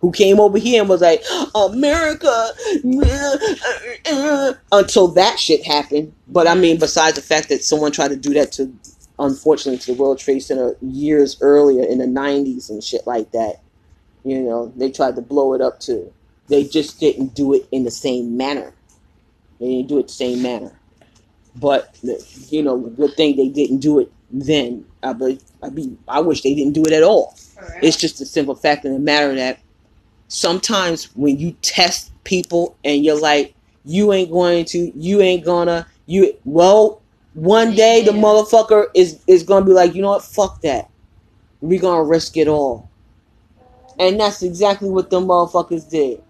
Who 0.00 0.10
came 0.10 0.40
over 0.40 0.58
here 0.58 0.80
and 0.80 0.88
was 0.88 1.02
like, 1.02 1.22
America, 1.54 2.50
uh, 2.84 3.06
uh, 3.06 4.10
uh, 4.10 4.54
until 4.72 5.06
that 5.08 5.38
shit 5.38 5.64
happened. 5.64 6.12
But 6.26 6.48
I 6.48 6.56
mean, 6.56 6.80
besides 6.80 7.14
the 7.14 7.22
fact 7.22 7.48
that 7.50 7.62
someone 7.62 7.92
tried 7.92 8.08
to 8.08 8.16
do 8.16 8.34
that 8.34 8.50
to, 8.52 8.74
unfortunately, 9.20 9.78
to 9.78 9.94
the 9.94 10.00
World 10.00 10.18
Trade 10.18 10.40
Center 10.40 10.74
years 10.80 11.36
earlier 11.40 11.84
in 11.84 11.98
the 11.98 12.06
90s 12.06 12.70
and 12.70 12.82
shit 12.82 13.06
like 13.06 13.30
that, 13.32 13.60
you 14.24 14.40
know, 14.40 14.72
they 14.76 14.90
tried 14.90 15.16
to 15.16 15.22
blow 15.22 15.54
it 15.54 15.60
up 15.60 15.80
too. 15.80 16.12
They 16.48 16.64
just 16.64 16.98
didn't 16.98 17.34
do 17.34 17.54
it 17.54 17.68
in 17.70 17.84
the 17.84 17.90
same 17.90 18.36
manner. 18.36 18.72
They 19.60 19.66
didn't 19.66 19.88
do 19.88 19.98
it 19.98 20.08
the 20.08 20.12
same 20.12 20.42
manner. 20.42 20.72
But 21.56 21.96
you 22.02 22.62
know, 22.62 22.82
the 22.82 22.90
good 22.90 23.14
thing 23.14 23.36
they 23.36 23.48
didn't 23.48 23.78
do 23.78 24.00
it 24.00 24.12
then. 24.30 24.84
I 25.02 25.12
be, 25.12 25.40
I 25.62 25.68
be, 25.68 25.96
I 26.08 26.20
wish 26.20 26.42
they 26.42 26.54
didn't 26.54 26.74
do 26.74 26.82
it 26.82 26.92
at 26.92 27.02
all. 27.02 27.36
Correct. 27.56 27.84
It's 27.84 27.96
just 27.96 28.20
a 28.20 28.26
simple 28.26 28.54
fact 28.54 28.84
of 28.84 28.92
the 28.92 28.98
matter 28.98 29.34
that 29.34 29.60
sometimes 30.28 31.04
when 31.16 31.38
you 31.38 31.52
test 31.62 32.12
people 32.24 32.76
and 32.84 33.04
you're 33.04 33.20
like, 33.20 33.54
you 33.84 34.12
ain't 34.12 34.30
going 34.30 34.64
to, 34.66 34.92
you 34.96 35.20
ain't 35.20 35.44
gonna, 35.44 35.86
you 36.06 36.36
well, 36.44 36.99
one 37.34 37.74
day 37.74 38.02
the 38.02 38.12
motherfucker 38.12 38.86
is 38.94 39.20
is 39.26 39.42
gonna 39.42 39.64
be 39.64 39.72
like, 39.72 39.94
you 39.94 40.02
know 40.02 40.10
what, 40.10 40.24
fuck 40.24 40.60
that. 40.62 40.90
We 41.60 41.78
gonna 41.78 42.04
risk 42.04 42.36
it 42.36 42.48
all. 42.48 42.88
And 43.98 44.18
that's 44.18 44.42
exactly 44.42 44.88
what 44.88 45.10
the 45.10 45.20
motherfuckers 45.20 45.88
did. 45.88 46.22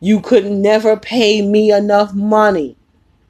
You 0.00 0.20
could 0.20 0.44
never 0.44 0.96
pay 0.96 1.42
me 1.42 1.72
enough 1.72 2.14
money. 2.14 2.76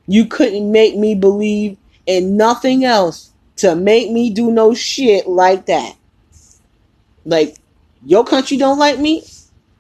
You 0.07 0.27
couldn't 0.27 0.71
make 0.71 0.97
me 0.97 1.15
believe 1.15 1.79
in 2.07 2.37
nothing 2.37 2.85
else 2.85 3.31
to 3.57 3.75
make 3.75 4.11
me 4.11 4.31
do 4.31 4.51
no 4.51 4.75
shit 4.75 5.27
like 5.27 5.67
that. 5.67 5.97
Like, 7.25 7.57
your 8.05 8.25
country 8.25 8.57
don't 8.57 8.79
like 8.79 8.99
me? 8.99 9.25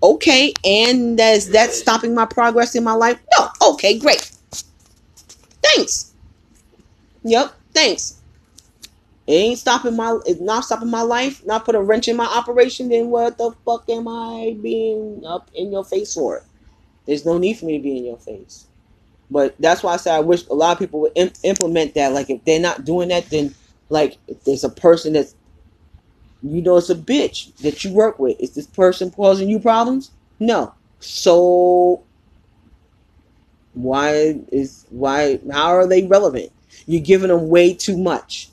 Okay, 0.03 0.55
and 0.65 1.19
that's 1.19 1.47
that's 1.47 1.79
stopping 1.79 2.15
my 2.15 2.27
progress 2.27 2.75
in 2.75 2.85
my 2.85 2.93
life? 2.93 3.19
No, 3.39 3.49
okay, 3.73 3.99
great. 3.99 4.31
Thanks. 5.63 6.14
Yep, 7.25 7.55
thanks. 7.75 8.21
It 9.27 9.33
ain't 9.33 9.59
stopping 9.59 9.97
my 9.97 10.19
it's 10.27 10.41
not 10.41 10.65
stopping 10.65 10.91
my 10.91 11.03
life, 11.03 11.45
not 11.47 11.65
put 11.65 11.75
a 11.75 11.83
wrench 11.83 12.09
in 12.09 12.17
my 12.17 12.27
operation, 12.27 12.91
then 12.91 13.09
what 13.09 13.39
the 13.39 13.53
fuck 13.65 13.89
am 13.89 14.07
I 14.07 14.57
being 14.61 15.23
up 15.27 15.51
in 15.55 15.73
your 15.73 15.85
face 15.85 16.15
for? 16.15 16.43
There's 17.07 17.27
no 17.27 17.39
need 17.39 17.59
for 17.59 17.67
me 17.67 17.79
to 17.79 17.83
be 17.83 17.99
in 17.99 18.05
your 18.05 18.19
face. 18.19 18.67
But 19.31 19.57
that's 19.59 19.83
why 19.83 19.95
I 19.95 19.97
say 19.97 20.13
I 20.15 20.21
wish 20.21 20.47
a 20.49 20.55
lot 20.55 20.73
of 20.73 20.79
people 20.79 21.01
would 21.01 21.13
im- 21.15 21.33
implement 21.43 21.95
that. 21.95 22.13
Like 22.13 22.31
if 22.31 22.45
they're 22.45 22.61
not 22.61 22.85
doing 22.85 23.09
that, 23.09 23.31
then 23.31 23.55
like 23.89 24.19
if 24.29 24.45
there's 24.45 24.65
a 24.65 24.69
person 24.71 25.15
that's 25.15 25.35
you 26.43 26.63
know 26.63 26.77
it's 26.77 26.91
a 26.91 26.95
bitch 26.95 27.57
that 27.59 27.85
you 27.85 27.93
work 27.93 28.19
with. 28.19 28.39
Is 28.41 28.55
this 28.55 28.67
person 28.67 29.11
causing 29.11 29.49
you 29.49 29.59
problems? 29.59 30.11
No. 30.39 30.75
So 31.01 32.05
why 33.73 34.41
is 34.53 34.87
why 34.91 35.41
how 35.53 35.71
are 35.77 35.87
they 35.89 36.07
relevant? 36.07 36.53
You're 36.87 37.03
giving 37.03 37.29
them 37.29 37.49
way 37.49 37.75
too 37.75 37.97
much. 37.97 38.51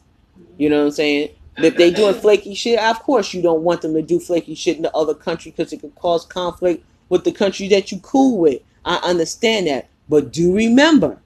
You 0.58 0.70
know 0.70 0.80
what 0.80 0.86
I'm 0.86 0.92
saying? 0.92 1.30
If 1.58 1.76
they 1.76 1.92
doing 1.92 2.16
flaky 2.16 2.54
shit, 2.54 2.80
of 2.80 3.00
course 3.00 3.34
you 3.34 3.42
don't 3.42 3.64
want 3.64 3.82
them 3.82 3.94
to 3.94 4.02
do 4.02 4.20
flaky 4.20 4.56
shit 4.56 4.78
in 4.78 4.84
the 4.84 4.96
other 4.96 5.14
country 5.14 5.52
because 5.52 5.74
it 5.74 5.82
could 5.82 5.96
cause 5.96 6.26
conflict 6.26 6.84
with 7.10 7.24
the 7.24 7.32
country 7.32 7.68
that 7.70 7.92
you 7.92 8.00
cool 8.00 8.40
with. 8.40 8.62
I 8.86 8.96
understand 8.98 9.68
that. 9.68 9.90
But 10.10 10.32
do 10.32 10.56
remember, 10.56 11.18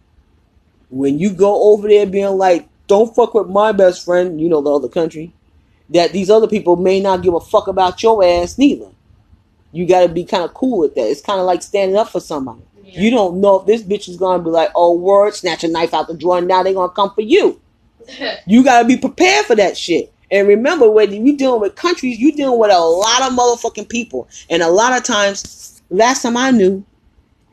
when 0.89 1.19
you 1.19 1.31
go 1.31 1.73
over 1.73 1.87
there 1.87 2.05
being 2.05 2.37
like, 2.37 2.67
don't 2.87 3.15
fuck 3.15 3.33
with 3.33 3.47
my 3.47 3.71
best 3.71 4.05
friend, 4.05 4.39
you 4.39 4.49
know 4.49 4.61
the 4.61 4.71
other 4.71 4.89
country, 4.89 5.33
that 5.89 6.11
these 6.11 6.29
other 6.29 6.47
people 6.47 6.75
may 6.75 6.99
not 6.99 7.21
give 7.21 7.33
a 7.33 7.39
fuck 7.39 7.67
about 7.67 8.01
your 8.01 8.23
ass 8.23 8.57
neither. 8.57 8.89
You 9.71 9.85
gotta 9.85 10.09
be 10.09 10.23
kind 10.23 10.43
of 10.43 10.53
cool 10.53 10.79
with 10.79 10.95
that. 10.95 11.09
It's 11.09 11.21
kind 11.21 11.39
of 11.39 11.45
like 11.45 11.61
standing 11.61 11.97
up 11.97 12.09
for 12.09 12.19
somebody. 12.19 12.61
Yeah. 12.85 13.01
You 13.01 13.09
don't 13.11 13.41
know 13.41 13.59
if 13.59 13.65
this 13.65 13.81
bitch 13.81 14.07
is 14.07 14.17
gonna 14.17 14.43
be 14.43 14.49
like, 14.49 14.69
oh 14.75 14.95
word, 14.95 15.33
snatch 15.33 15.63
a 15.63 15.67
knife 15.67 15.93
out 15.93 16.07
the 16.07 16.13
drawer, 16.13 16.41
now 16.41 16.63
they 16.63 16.73
gonna 16.73 16.93
come 16.93 17.13
for 17.13 17.21
you. 17.21 17.59
You 18.45 18.63
gotta 18.63 18.87
be 18.87 18.97
prepared 18.97 19.47
for 19.47 19.55
that 19.55 19.75
shit. 19.75 20.13
And 20.31 20.47
remember, 20.47 20.89
when 20.89 21.11
you 21.25 21.35
dealing 21.37 21.61
with 21.61 21.75
countries, 21.75 22.19
you're 22.19 22.31
dealing 22.31 22.59
with 22.59 22.71
a 22.71 22.79
lot 22.79 23.21
of 23.23 23.33
motherfucking 23.37 23.89
people, 23.89 24.27
and 24.49 24.61
a 24.61 24.69
lot 24.69 24.95
of 24.95 25.03
times, 25.03 25.81
last 25.89 26.21
time 26.23 26.37
I 26.37 26.51
knew, 26.51 26.83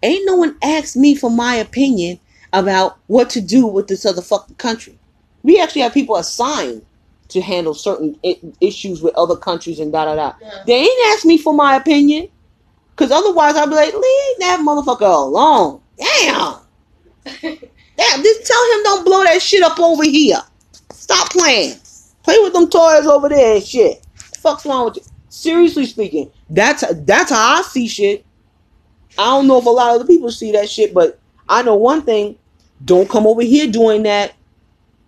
ain't 0.03 0.27
no 0.27 0.37
one 0.37 0.57
asked 0.63 0.97
me 0.97 1.15
for 1.15 1.31
my 1.31 1.55
opinion 1.55 2.19
about 2.53 2.99
what 3.07 3.31
to 3.31 3.41
do 3.41 3.67
with 3.67 3.89
this 3.89 4.05
other 4.05 4.23
fucking 4.23 4.57
country. 4.57 4.99
We 5.43 5.61
actually 5.61 5.83
have 5.83 5.95
people 5.95 6.17
assigned 6.17 6.83
to 7.29 7.41
handle 7.41 7.75
certain 7.75 8.19
I- 8.25 8.41
issues 8.61 9.03
with 9.03 9.15
other 9.17 9.37
countries 9.37 9.81
and 9.81 9.91
da 9.93 10.05
da 10.05 10.15
da. 10.17 10.33
Yeah. 10.41 10.63
They 10.67 10.81
ain't 10.81 11.07
asked 11.15 11.25
me 11.25 11.39
for 11.39 11.55
my 11.55 11.77
opinion. 11.77 12.29
Cause 12.97 13.11
otherwise 13.11 13.57
I'd 13.57 13.69
be 13.69 13.75
like, 13.75 13.93
leave 13.95 14.39
that 14.41 14.61
motherfucker 14.61 15.13
alone. 15.13 15.81
Damn. 15.99 16.57
Damn, 17.97 18.23
just 18.23 18.47
tell 18.47 18.73
him 18.73 18.83
don't 18.83 19.05
blow 19.05 19.23
that 19.25 19.41
shit 19.41 19.63
up 19.63 19.79
over 19.79 20.05
here. 20.05 20.41
Stop 20.93 21.31
playing. 21.31 21.77
Play 22.23 22.39
with 22.41 22.53
them 22.53 22.69
toys 22.69 23.07
over 23.07 23.29
there 23.29 23.57
and 23.57 23.65
shit. 23.65 24.05
Fuck's 24.39 24.65
wrong 24.67 24.87
with 24.87 24.97
you? 24.97 25.03
Seriously 25.29 25.87
speaking, 25.87 26.31
that's 26.51 26.85
that's 27.07 27.31
how 27.31 27.59
I 27.59 27.63
see 27.63 27.89
shit. 27.89 28.25
I 29.19 29.25
don't 29.25 29.47
know 29.47 29.59
if 29.59 29.67
a 29.67 29.71
lot 29.71 29.95
of 29.95 30.01
the 30.01 30.07
people 30.07 30.31
see 30.31 30.53
that 30.53 30.69
shit, 30.69 30.93
but 30.93 31.19
I 31.49 31.63
know 31.63 31.75
one 31.75 32.03
thing. 32.03 32.39
Don't 32.85 33.09
come 33.09 33.27
over 33.27 33.43
here 33.43 33.71
doing 33.71 34.03
that. 34.03 34.35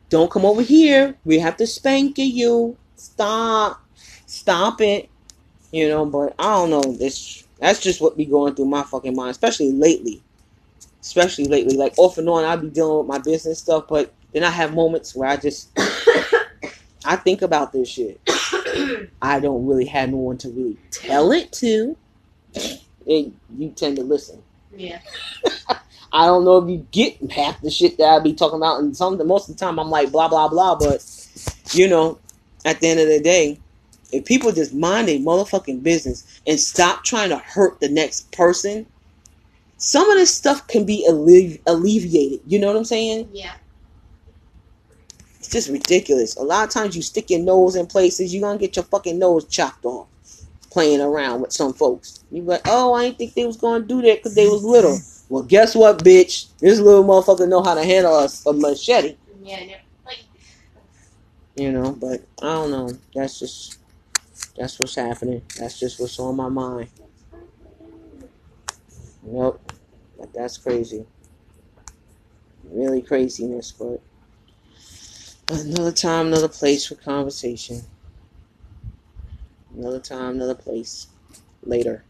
Don't 0.09 0.31
come 0.31 0.45
over 0.45 0.63
here. 0.63 1.17
We 1.25 1.39
have 1.41 1.57
to 1.59 1.67
spank 1.67 2.19
you. 2.19 2.77
Stop. 2.97 3.83
Stop 4.27 4.81
it. 4.81 5.11
You 5.73 5.89
know, 5.89 6.07
but 6.07 6.35
I 6.39 6.45
don't 6.45 6.71
know. 6.71 6.83
This 6.83 7.44
that's 7.65 7.81
just 7.81 7.99
what 8.03 8.15
be 8.15 8.27
going 8.27 8.55
through 8.55 8.67
my 8.67 8.83
fucking 8.83 9.17
mind, 9.17 9.31
especially 9.31 9.73
lately. 9.73 10.23
Especially 11.01 11.47
lately. 11.47 11.79
Like 11.79 11.95
off 11.97 12.19
and 12.19 12.29
on, 12.29 12.45
I'll 12.45 12.59
be 12.59 12.69
dealing 12.69 12.99
with 12.99 13.07
my 13.07 13.17
business 13.17 13.61
stuff, 13.61 13.87
but 13.89 14.13
then 14.35 14.45
I 14.45 14.51
have 14.51 14.75
moments 14.75 15.17
where 15.17 15.31
I 15.31 15.39
just 15.39 15.71
I 17.07 17.17
think 17.17 17.41
about 17.41 17.73
this 17.73 17.89
shit. 17.89 18.21
I 19.23 19.41
don't 19.41 19.67
really 19.67 19.87
have 19.87 20.11
no 20.11 20.19
one 20.19 20.37
to 20.39 20.51
really 20.51 20.77
tell 20.91 21.33
it 21.33 21.53
to. 21.53 21.97
And 23.07 23.35
you 23.57 23.71
tend 23.75 23.97
to 23.97 24.03
listen. 24.03 24.43
yeah. 24.77 25.01
I 26.13 26.27
don't 26.27 26.45
know 26.45 26.59
if 26.59 26.69
you 26.69 26.87
get 26.93 27.33
half 27.33 27.63
the 27.63 27.71
shit 27.71 27.97
that 27.97 28.05
I 28.05 28.21
be 28.21 28.35
talking 28.35 28.59
about, 28.59 28.79
and 28.81 28.95
some 28.95 29.27
most 29.27 29.49
of 29.49 29.57
the 29.57 29.59
time 29.59 29.81
I'm 29.81 29.89
like 29.89 30.13
blah 30.13 30.29
blah 30.29 30.49
blah. 30.49 30.77
But 30.77 31.03
you 31.73 31.89
know, 31.89 32.19
at 32.65 32.81
the 32.81 32.89
end 32.89 33.01
of 33.01 33.09
the 33.09 33.21
day, 33.21 33.59
if 34.15 34.25
people 34.25 34.53
just 34.53 34.75
mind 34.75 35.09
their 35.09 35.19
motherfucking 35.19 35.83
business 35.83 36.41
and 36.47 36.59
stop 36.59 37.05
trying 37.05 37.31
to 37.31 37.39
hurt 37.39 37.81
the 37.81 37.89
next 37.89 38.31
person, 38.33 38.87
some 39.77 40.09
of 40.11 40.17
this 40.17 40.35
stuff 40.35 40.67
can 40.67 40.85
be 40.85 41.07
allevi- 41.09 41.61
alleviated. 41.67 42.41
You 42.47 42.59
know 42.59 42.69
what 42.69 42.77
I'm 42.77 42.85
saying? 42.85 43.29
Yeah. 43.33 43.55
It's 45.39 45.51
just 45.51 45.69
ridiculous. 45.69 46.37
A 46.37 46.43
lot 46.43 46.65
of 46.65 46.71
times 46.71 46.97
you 46.97 47.03
stick 47.03 47.29
your 47.29 47.41
nose 47.41 47.77
in 47.77 47.87
places, 47.87 48.33
you're 48.33 48.41
gonna 48.41 48.59
get 48.59 48.77
your 48.77 48.85
fucking 48.85 49.19
nose 49.19 49.45
chopped 49.47 49.85
off 49.85 50.07
playing 50.71 51.01
around 51.01 51.41
with 51.41 51.53
some 51.53 51.73
folks. 51.73 52.25
You 52.31 52.43
like, 52.43 52.63
oh, 52.67 52.95
I 52.95 53.05
didn't 53.05 53.19
think 53.19 53.35
they 53.35 53.47
was 53.47 53.57
gonna 53.57 53.85
do 53.85 54.01
that 54.03 54.19
because 54.19 54.35
they 54.35 54.47
was 54.49 54.65
little. 54.65 54.99
Well, 55.29 55.43
guess 55.43 55.75
what, 55.75 56.05
bitch? 56.05 56.47
This 56.59 56.81
little 56.81 57.05
motherfucker 57.05 57.49
know 57.49 57.63
how 57.63 57.75
to 57.75 57.85
handle 57.85 58.19
a, 58.19 58.29
a 58.47 58.53
machete. 58.53 59.17
Yeah. 59.43 59.77
Like, 60.05 60.25
You 61.57 61.73
know, 61.73 61.93
but 61.93 62.23
I 62.43 62.53
don't 62.55 62.71
know. 62.71 62.91
That's 63.15 63.39
just 63.39 63.79
that's 64.57 64.79
what's 64.79 64.95
happening. 64.95 65.43
That's 65.59 65.79
just 65.79 66.01
what's 66.01 66.19
on 66.19 66.37
my 66.37 66.49
mind. 66.49 66.89
Nope. 69.23 69.73
But 70.19 70.33
that's 70.33 70.59
crazy. 70.59 71.07
Really 72.65 73.03
craziness, 73.03 73.73
but 73.73 74.01
another 75.49 75.93
time, 75.93 76.29
another 76.29 76.49
place 76.49 76.87
for 76.87 76.95
conversation. 76.95 77.83
Another 79.77 80.01
time, 80.01 80.37
another 80.37 80.55
place. 80.55 81.09
Later. 81.63 82.05